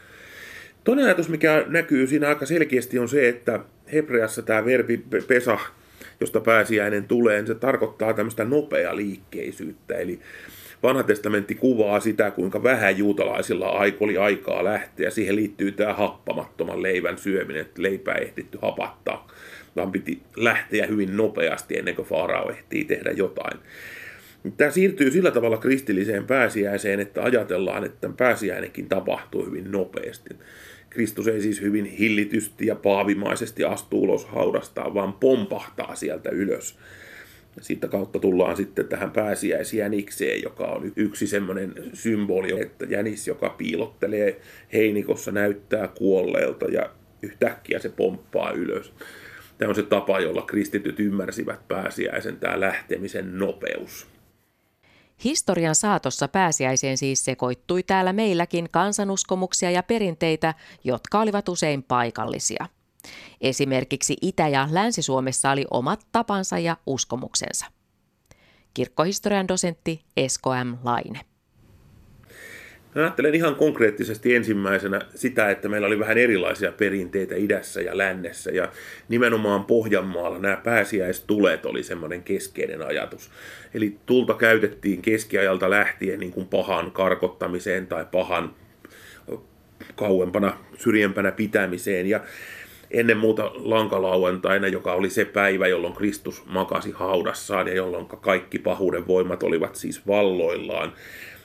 [0.84, 3.60] Toinen ajatus, mikä näkyy siinä aika selkeästi, on se, että
[3.92, 5.58] hebreassa tämä verbi pesa,
[6.20, 9.94] josta pääsiäinen tulee, niin se tarkoittaa tämmöistä nopea liikkeisyyttä.
[9.94, 10.20] Eli
[10.82, 15.10] vanha testamentti kuvaa sitä, kuinka vähän juutalaisilla oli aikaa lähteä.
[15.10, 19.28] Siihen liittyy tämä happamattoman leivän syöminen, että leipää ehditty hapattaa,
[19.76, 23.58] vaan piti lähteä hyvin nopeasti ennen kuin Faarao ehtii tehdä jotain.
[24.56, 30.30] Tämä siirtyy sillä tavalla kristilliseen pääsiäiseen, että ajatellaan, että pääsiäinenkin tapahtuu hyvin nopeasti.
[30.92, 36.78] Kristus ei siis hyvin hillitysti ja paavimaisesti astu ulos haudastaan, vaan pompahtaa sieltä ylös.
[37.60, 44.40] Siitä kautta tullaan sitten tähän pääsiäisjänikseen, joka on yksi semmoinen symboli, että jänis, joka piilottelee
[44.72, 46.90] heinikossa, näyttää kuolleelta ja
[47.22, 48.92] yhtäkkiä se pomppaa ylös.
[49.58, 54.06] Tämä on se tapa, jolla kristityt ymmärsivät pääsiäisen, tämä lähtemisen nopeus.
[55.24, 62.66] Historian saatossa pääsiäiseen siis sekoittui täällä meilläkin kansanuskomuksia ja perinteitä, jotka olivat usein paikallisia.
[63.40, 67.66] Esimerkiksi Itä- ja Länsi-Suomessa oli omat tapansa ja uskomuksensa.
[68.74, 70.76] Kirkkohistorian dosentti Esko M.
[70.84, 71.31] Laine.
[72.94, 78.50] Mä ajattelen ihan konkreettisesti ensimmäisenä sitä, että meillä oli vähän erilaisia perinteitä idässä ja lännessä
[78.50, 78.68] ja
[79.08, 83.30] nimenomaan Pohjanmaalla nämä pääsiäistulet oli semmoinen keskeinen ajatus.
[83.74, 88.54] Eli tulta käytettiin keskiajalta lähtien niin kuin pahan karkottamiseen tai pahan
[89.96, 92.20] kauempana, syrjempänä pitämiseen ja
[92.90, 99.06] ennen muuta lankalauantaina, joka oli se päivä, jolloin Kristus makasi haudassaan ja jolloin kaikki pahuuden
[99.06, 100.92] voimat olivat siis valloillaan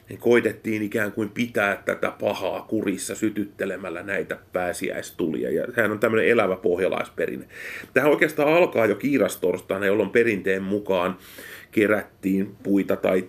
[0.10, 5.52] niin koitettiin ikään kuin pitää tätä pahaa kurissa sytyttelemällä näitä pääsiäistulia.
[5.52, 7.48] Ja sehän on tämmöinen elävä pohjalaisperinne.
[7.93, 11.17] Tähän oikeastaan alkaa jo kiirastorstaina, jolloin perinteen mukaan
[11.72, 13.28] kerättiin puita tai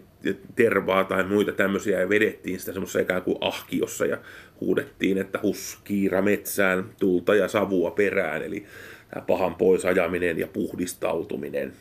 [0.57, 4.19] tervaa tai muita tämmöisiä ja vedettiin sitä semmoisessa ikään kuin ahkiossa ja
[4.61, 8.67] huudettiin, että hus kiira metsään, tulta ja savua perään, eli
[9.11, 11.73] tämä pahan poisajaminen ja puhdistautuminen.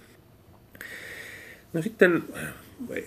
[1.73, 2.23] No sitten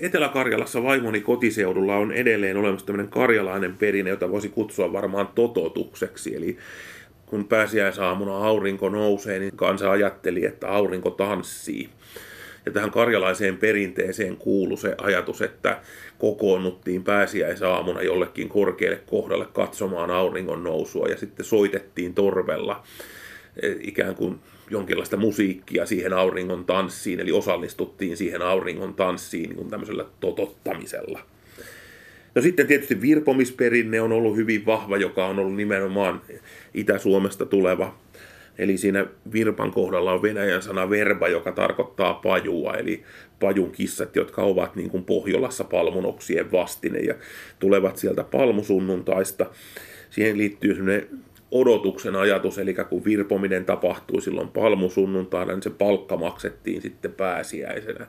[0.01, 6.37] Etelä-Karjalassa vaimoni kotiseudulla on edelleen olemassa tämmöinen karjalainen perinne, jota voisi kutsua varmaan tototukseksi.
[6.37, 6.59] Eli
[7.27, 11.89] kun pääsiäisaamuna aurinko nousee, niin kansa ajatteli, että aurinko tanssii.
[12.67, 15.81] Ja tähän karjalaiseen perinteeseen kuului se ajatus, että
[16.19, 22.83] kokoonnuttiin pääsiäisaamuna jollekin korkealle kohdalle katsomaan auringon nousua ja sitten soitettiin torvella
[23.63, 24.39] e, ikään kuin
[24.71, 31.21] jonkinlaista musiikkia siihen auringon tanssiin, eli osallistuttiin siihen auringon tanssiin niin kuin tämmöisellä totottamisella.
[32.35, 36.23] No sitten tietysti virpomisperinne on ollut hyvin vahva, joka on ollut nimenomaan
[36.75, 37.99] Itä-Suomesta tuleva.
[38.59, 43.03] Eli siinä virpan kohdalla on venäjän sana verba, joka tarkoittaa pajua, eli
[43.41, 47.15] pajun kissat, jotka ovat niin kuin Pohjolassa palmunoksien vastine ja
[47.59, 49.47] tulevat sieltä palmusunnuntaista.
[50.11, 51.09] Siihen liittyy sellainen
[51.51, 58.07] odotuksen ajatus, eli kun virpominen tapahtui silloin palmusunnuntaina, niin se palkka maksettiin sitten pääsiäisenä.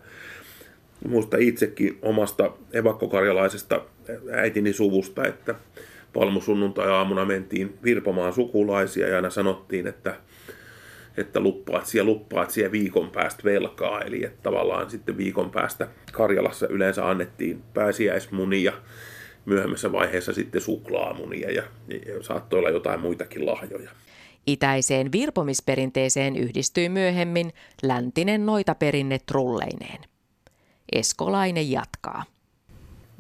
[1.08, 3.82] Muista itsekin omasta evakkokarjalaisesta
[4.32, 5.56] äitini suvusta, että
[6.14, 10.16] palmusunnuntai-aamuna mentiin virpomaan sukulaisia ja aina sanottiin, että,
[11.18, 14.02] että luppaat siellä, luppaat siellä viikon päästä velkaa.
[14.02, 18.74] Eli että tavallaan sitten viikon päästä Karjalassa yleensä annettiin pääsiäismunia
[19.46, 23.92] myöhemmässä vaiheessa sitten suklaamunia ja, ja saattoi olla jotain muitakin lahjoja.
[24.48, 30.02] Itäiseen virpomisperinteeseen yhdistyi myöhemmin läntinen noitaperinne trulleineen.
[30.92, 32.24] Eskolainen jatkaa.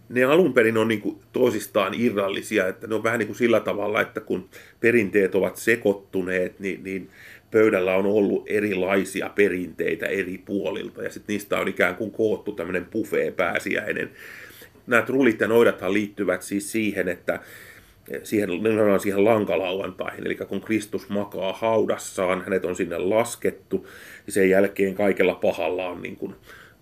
[0.10, 4.02] Ne alun perin on niin toisistaan irrallisia, että ne on vähän niin kuin sillä tavalla,
[4.02, 7.10] että kun perinteet ovat sekoittuneet, niin, niin
[7.52, 12.86] pöydällä on ollut erilaisia perinteitä eri puolilta ja sitten niistä on ikään kuin koottu tämmöinen
[12.86, 14.12] buffet pääsiäinen
[14.92, 17.40] nämä trullit ja noidathan liittyvät siis siihen, että
[18.24, 23.88] siihen, nimenomaan siihen lankalauantaihin, eli kun Kristus makaa haudassaan, hänet on sinne laskettu,
[24.28, 26.36] ja sen jälkeen kaikella pahalla on niin kuin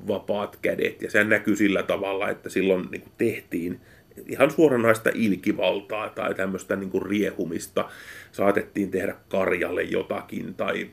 [0.07, 3.79] vapaat kädet, ja se näkyy sillä tavalla, että silloin niin kuin tehtiin
[4.27, 7.89] ihan suoranaista ilkivaltaa tai tämmöistä niin kuin riehumista,
[8.31, 10.89] saatettiin tehdä karjalle jotakin, tai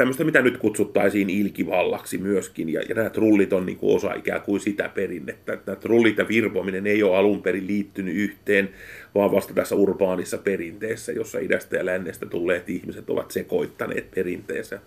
[0.00, 4.42] tämmöistä, mitä nyt kutsuttaisiin ilkivallaksi myöskin, ja, ja nämä trullit on niin kuin osa ikään
[4.42, 5.58] kuin sitä perinnettä.
[5.66, 8.68] Nämä trullit ja virpominen ei ole alun perin liittynyt yhteen,
[9.14, 14.80] vaan vasta tässä urbaanissa perinteessä, jossa idästä ja lännestä tulleet ihmiset ovat sekoittaneet perinteensä.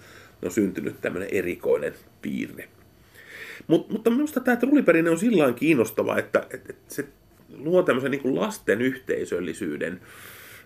[0.43, 2.67] On syntynyt tämmöinen erikoinen piirre.
[3.67, 7.05] Mut, mutta minusta tämä trulliperinne on sillä kiinnostava, että, että, että se
[7.57, 10.01] luo tämmöisen niin kuin lasten yhteisöllisyyden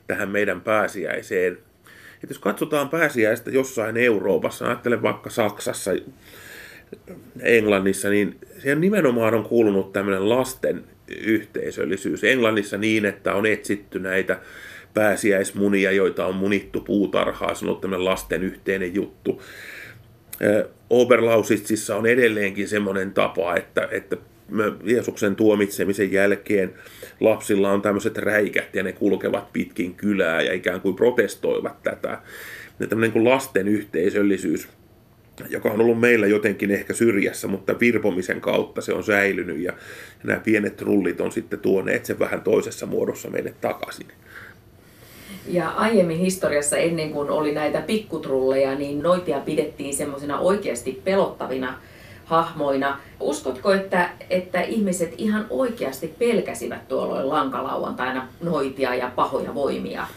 [0.08, 1.58] tähän meidän pääsiäiseen
[2.24, 5.92] että jos katsotaan pääsiäistä jossain Euroopassa, ajattelen vaikka Saksassa,
[7.40, 10.84] Englannissa, niin siihen nimenomaan on kuulunut tämmöinen lasten
[11.18, 12.24] yhteisöllisyys.
[12.24, 14.40] Englannissa niin, että on etsitty näitä
[14.94, 19.42] pääsiäismunia, joita on munittu puutarhaa, se on ollut tämmöinen lasten yhteinen juttu.
[20.90, 24.18] Oberlausitsissa on edelleenkin semmoinen tapa, että, että
[24.84, 26.74] Jeesuksen tuomitsemisen jälkeen
[27.20, 32.22] lapsilla on tämmöiset räikät ja ne kulkevat pitkin kylää ja ikään kuin protestoivat tätä.
[32.80, 34.68] Ja tämmöinen kuin lasten yhteisöllisyys
[35.50, 39.74] joka on ollut meillä jotenkin ehkä syrjässä, mutta virpomisen kautta se on säilynyt ja,
[40.24, 44.08] nämä pienet rullit on sitten tuoneet sen vähän toisessa muodossa meille takaisin.
[45.48, 51.80] Ja aiemmin historiassa ennen kuin oli näitä pikkutrulleja, niin noitia pidettiin semmoisena oikeasti pelottavina
[52.28, 53.00] hahmoina.
[53.20, 60.08] Uskotko, että, että ihmiset ihan oikeasti pelkäsivät tuolloin lankalauantaina noitia ja pahoja voimia?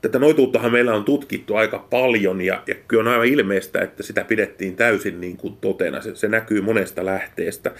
[0.00, 4.24] Tätä noituuttahan meillä on tutkittu aika paljon ja, ja kyllä on aivan ilmeistä, että sitä
[4.24, 6.00] pidettiin täysin niin kuin totena.
[6.00, 7.72] Se, se näkyy monesta lähteestä.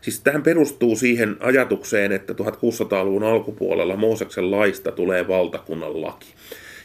[0.00, 6.34] Siis tähän perustuu siihen ajatukseen, että 1600-luvun alkupuolella Mooseksen laista tulee valtakunnan laki.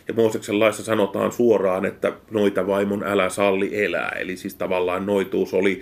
[0.08, 4.16] Ja Mooseksen laissa sanotaan suoraan, että noita vaimon älä salli elää.
[4.20, 5.82] Eli siis tavallaan noituus oli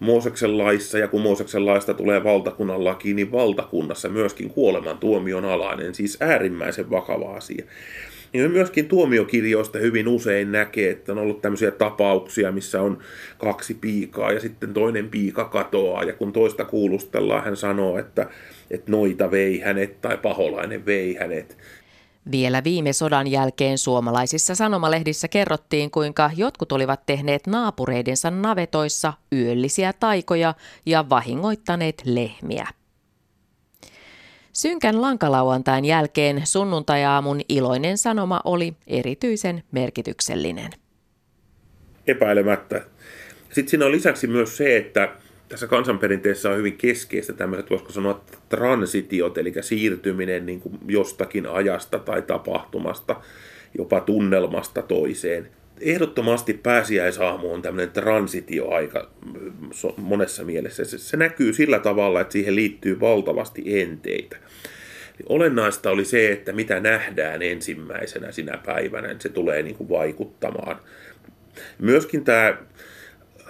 [0.00, 5.94] Mooseksen laissa, ja kun Mooseksen laista tulee valtakunnan laki, niin valtakunnassa myöskin kuoleman tuomion alainen,
[5.94, 7.64] siis äärimmäisen vakava asia.
[8.32, 12.98] Niin myöskin tuomiokirjoista hyvin usein näkee, että on ollut tämmöisiä tapauksia, missä on
[13.38, 16.02] kaksi piikaa ja sitten toinen piika katoaa.
[16.02, 18.26] Ja kun toista kuulustellaan, hän sanoo, että,
[18.70, 21.56] että noita vei hänet tai paholainen vei hänet.
[22.30, 30.54] Vielä viime sodan jälkeen suomalaisissa sanomalehdissä kerrottiin, kuinka jotkut olivat tehneet naapureidensa navetoissa yöllisiä taikoja
[30.86, 32.68] ja vahingoittaneet lehmiä.
[34.52, 40.70] Synkän lankalauantain jälkeen sunnuntajaamun iloinen sanoma oli erityisen merkityksellinen.
[42.06, 42.86] Epäilemättä.
[43.48, 45.08] Sitten siinä on lisäksi myös se, että
[45.48, 51.98] tässä kansanperinteessä on hyvin keskeistä tämmöiset, voisiko sanoa, transitiot, eli siirtyminen niin kuin jostakin ajasta
[51.98, 53.16] tai tapahtumasta,
[53.78, 55.48] jopa tunnelmasta toiseen
[55.80, 59.10] ehdottomasti pääsiäisaamu on tämmöinen transitioaika
[59.96, 60.84] monessa mielessä.
[60.84, 64.36] Se, se näkyy sillä tavalla, että siihen liittyy valtavasti enteitä.
[65.28, 70.76] Olennaista oli se, että mitä nähdään ensimmäisenä sinä päivänä, niin se tulee niin kuin vaikuttamaan.
[71.78, 72.56] Myöskin tämä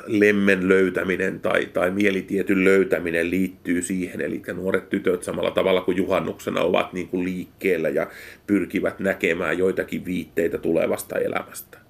[0.06, 6.60] lemmen löytäminen tai, tai mielitietyn löytäminen liittyy siihen, eli nuoret tytöt samalla tavalla kuin juhannuksena
[6.60, 8.06] ovat niin kuin liikkeellä ja
[8.46, 11.86] pyrkivät näkemään joitakin viitteitä tulevasta elämästä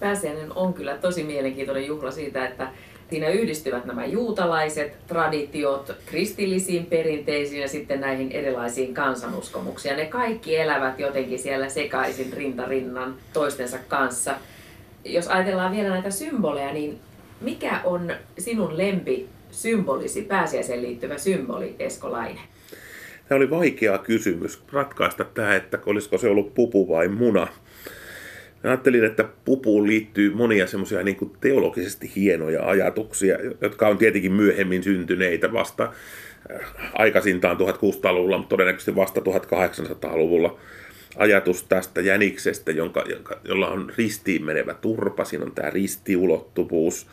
[0.00, 2.68] pääsiäinen on kyllä tosi mielenkiintoinen juhla siitä, että
[3.10, 9.96] siinä yhdistyvät nämä juutalaiset traditiot kristillisiin perinteisiin ja sitten näihin erilaisiin kansanuskomuksiin.
[9.96, 14.34] Ne kaikki elävät jotenkin siellä sekaisin rintarinnan toistensa kanssa.
[15.04, 16.98] Jos ajatellaan vielä näitä symboleja, niin
[17.40, 22.42] mikä on sinun lempi symbolisi, pääsiäiseen liittyvä symboli, Eskolainen?
[23.28, 27.48] Tämä oli vaikea kysymys ratkaista tämä, että olisiko se ollut pupu vai muna.
[28.64, 34.82] Mä ajattelin, että pupuun liittyy monia semmoisia niin teologisesti hienoja ajatuksia, jotka on tietenkin myöhemmin
[34.82, 36.60] syntyneitä vasta äh,
[36.92, 40.58] aikaisintaan 1600-luvulla, mutta todennäköisesti vasta 1800-luvulla.
[41.16, 47.06] Ajatus tästä jäniksestä, jonka, jonka, jolla on ristiin menevä turpa, siinä on tämä ristiulottuvuus.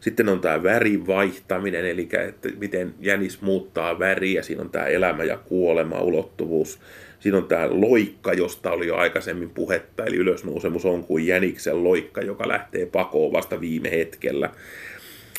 [0.00, 5.24] Sitten on tämä värin vaihtaminen, eli että miten jänis muuttaa väriä, siinä on tämä elämä
[5.24, 6.78] ja kuolema ulottuvuus.
[7.20, 12.20] Siinä on tämä loikka, josta oli jo aikaisemmin puhetta, eli ylösnousemus on kuin jäniksen loikka,
[12.20, 14.50] joka lähtee pakoon vasta viime hetkellä.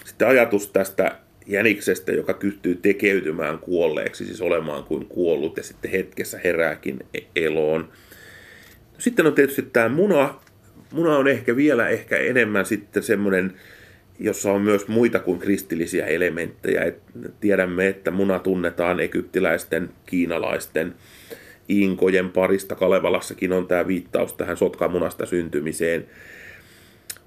[0.05, 1.15] Sitten ajatus tästä
[1.47, 7.89] jäniksestä, joka kyhtyy tekeytymään kuolleeksi, siis olemaan kuin kuollut ja sitten hetkessä herääkin e- eloon.
[8.97, 10.39] Sitten on tietysti tämä muna.
[10.91, 13.53] Muna on ehkä vielä ehkä enemmän sitten semmoinen,
[14.19, 16.83] jossa on myös muita kuin kristillisiä elementtejä.
[16.83, 17.01] Et
[17.39, 20.95] tiedämme, että muna tunnetaan egyptiläisten, kiinalaisten,
[21.69, 22.75] inkojen parista.
[22.75, 26.05] Kalevalassakin on tämä viittaus tähän sotkamunasta syntymiseen.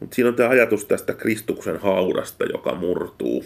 [0.00, 3.44] Mutta siinä on tämä ajatus tästä Kristuksen haudasta, joka murtuu.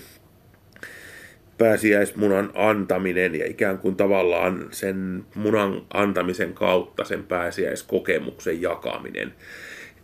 [1.62, 9.34] Pääsiäismunan antaminen ja ikään kuin tavallaan sen munan antamisen kautta sen pääsiäiskokemuksen jakaminen.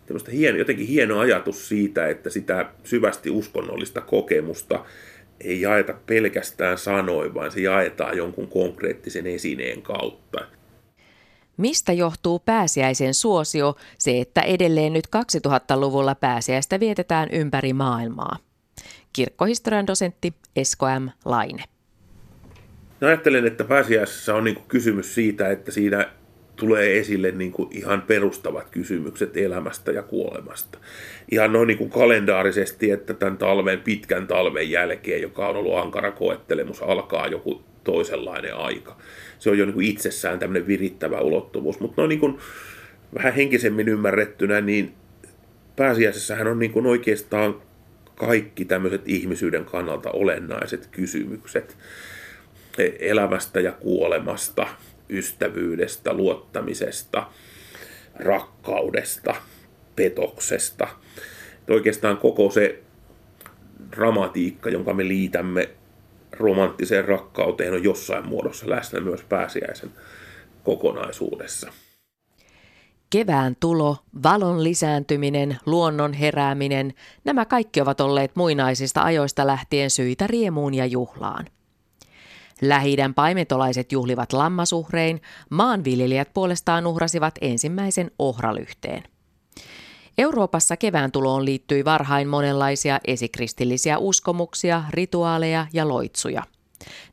[0.07, 4.85] Tällaista hieno, jotenkin hieno ajatus siitä, että sitä syvästi uskonnollista kokemusta
[5.41, 10.39] ei jaeta pelkästään sanoin, vaan se jaetaan jonkun konkreettisen esineen kautta.
[11.57, 18.48] Mistä johtuu pääsiäisen suosio, se että edelleen nyt 2000-luvulla pääsiäistä vietetään ympäri maailmaa?
[19.19, 21.09] Kirkkohistorian dosentti Esko M.
[21.25, 21.65] Laine.
[23.01, 26.11] No ajattelen, että pääsiäisessä on niin kysymys siitä, että siinä
[26.57, 30.79] tulee esille niin kuin ihan perustavat kysymykset elämästä ja kuolemasta.
[31.31, 36.13] Ihan noin niin kuin kalendaarisesti, että tämän talven, pitkän talven jälkeen, joka on ollut ankara
[36.13, 38.97] koettelemus, alkaa joku toisenlainen aika.
[39.39, 41.81] Se on jo niin kuin itsessään tämmöinen virittävä ulottuvuus.
[41.81, 42.39] Mutta noin niin kuin
[43.15, 44.95] vähän henkisemmin ymmärrettynä, niin
[45.77, 47.68] pääsiäisessähän on niin kuin oikeastaan
[48.19, 51.77] kaikki tämmöiset ihmisyyden kannalta olennaiset kysymykset
[52.79, 54.67] e, elämästä ja kuolemasta,
[55.11, 57.27] ystävyydestä, luottamisesta,
[58.15, 59.35] rakkaudesta,
[59.97, 60.89] petoksesta.
[61.71, 62.83] oikeastaan koko se
[63.91, 65.69] dramatiikka, jonka me liitämme
[66.33, 69.91] romanttiseen rakkauteen, on jossain muodossa läsnä myös pääsiäisen
[70.65, 71.73] kokonaisuudessa.
[73.11, 76.95] Kevään tulo, valon lisääntyminen, luonnon herääminen,
[77.25, 81.47] nämä kaikki ovat olleet muinaisista ajoista lähtien syitä riemuun ja juhlaan.
[82.63, 89.03] Lähidän paimentolaiset juhlivat lammasuhrein, maanviljelijät puolestaan uhrasivat ensimmäisen ohralyhteen.
[90.19, 96.43] Euroopassa kevään tuloon liittyi varhain monenlaisia esikristillisiä uskomuksia, rituaaleja ja loitsuja–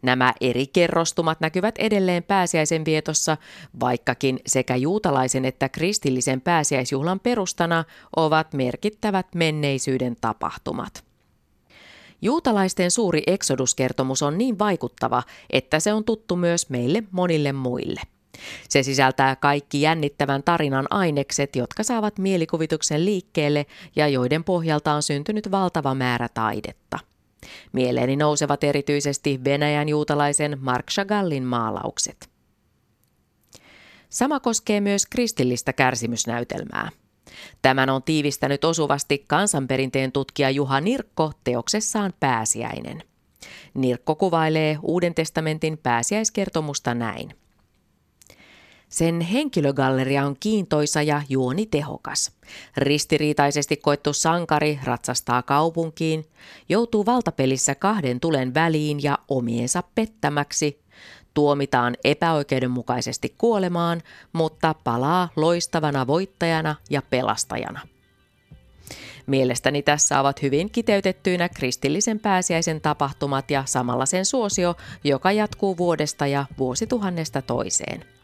[0.02, 3.38] Nämä eri kerrostumat näkyvät edelleen pääsiäisen vietossa,
[3.80, 7.84] vaikkakin sekä juutalaisen että kristillisen pääsiäisjuhlan perustana
[8.16, 11.04] ovat merkittävät menneisyyden tapahtumat.
[12.22, 18.02] Juutalaisten suuri eksoduskertomus on niin vaikuttava, että se on tuttu myös meille monille muille.
[18.70, 25.52] Se sisältää kaikki jännittävän tarinan ainekset, jotka saavat mielikuvituksen liikkeelle ja joiden pohjalta on syntynyt
[25.52, 27.00] valtava määrä taidetta.
[27.72, 32.30] Mieleeni nousevat erityisesti Venäjän juutalaisen Mark Chagallin maalaukset.
[34.10, 36.90] Sama koskee myös kristillistä kärsimysnäytelmää.
[37.62, 43.04] Tämän on tiivistänyt osuvasti kansanperinteen tutkija Juha Nirkko teoksessaan Pääsiäinen.
[43.74, 47.45] Nirkko kuvailee Uuden testamentin pääsiäiskertomusta näin.
[48.90, 52.32] Sen henkilögalleria on kiintoisa ja juoni tehokas.
[52.78, 56.26] Ristiriitaisesti koettu sankari ratsastaa kaupunkiin,
[56.70, 60.80] joutuu valtapelissä kahden tulen väliin ja omiensa pettämäksi.
[61.34, 64.02] Tuomitaan epäoikeudenmukaisesti kuolemaan,
[64.34, 67.80] mutta palaa loistavana voittajana ja pelastajana.
[69.28, 76.28] Mielestäni tässä ovat hyvin kiteytettyinä kristillisen pääsiäisen tapahtumat ja samalla sen suosio, joka jatkuu vuodesta
[76.28, 78.15] ja vuosituhannesta toiseen.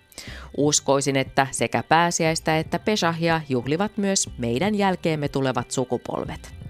[0.57, 6.60] Uskoisin, että sekä pääsiäistä että pesahia juhlivat myös meidän jälkeemme tulevat sukupolvet.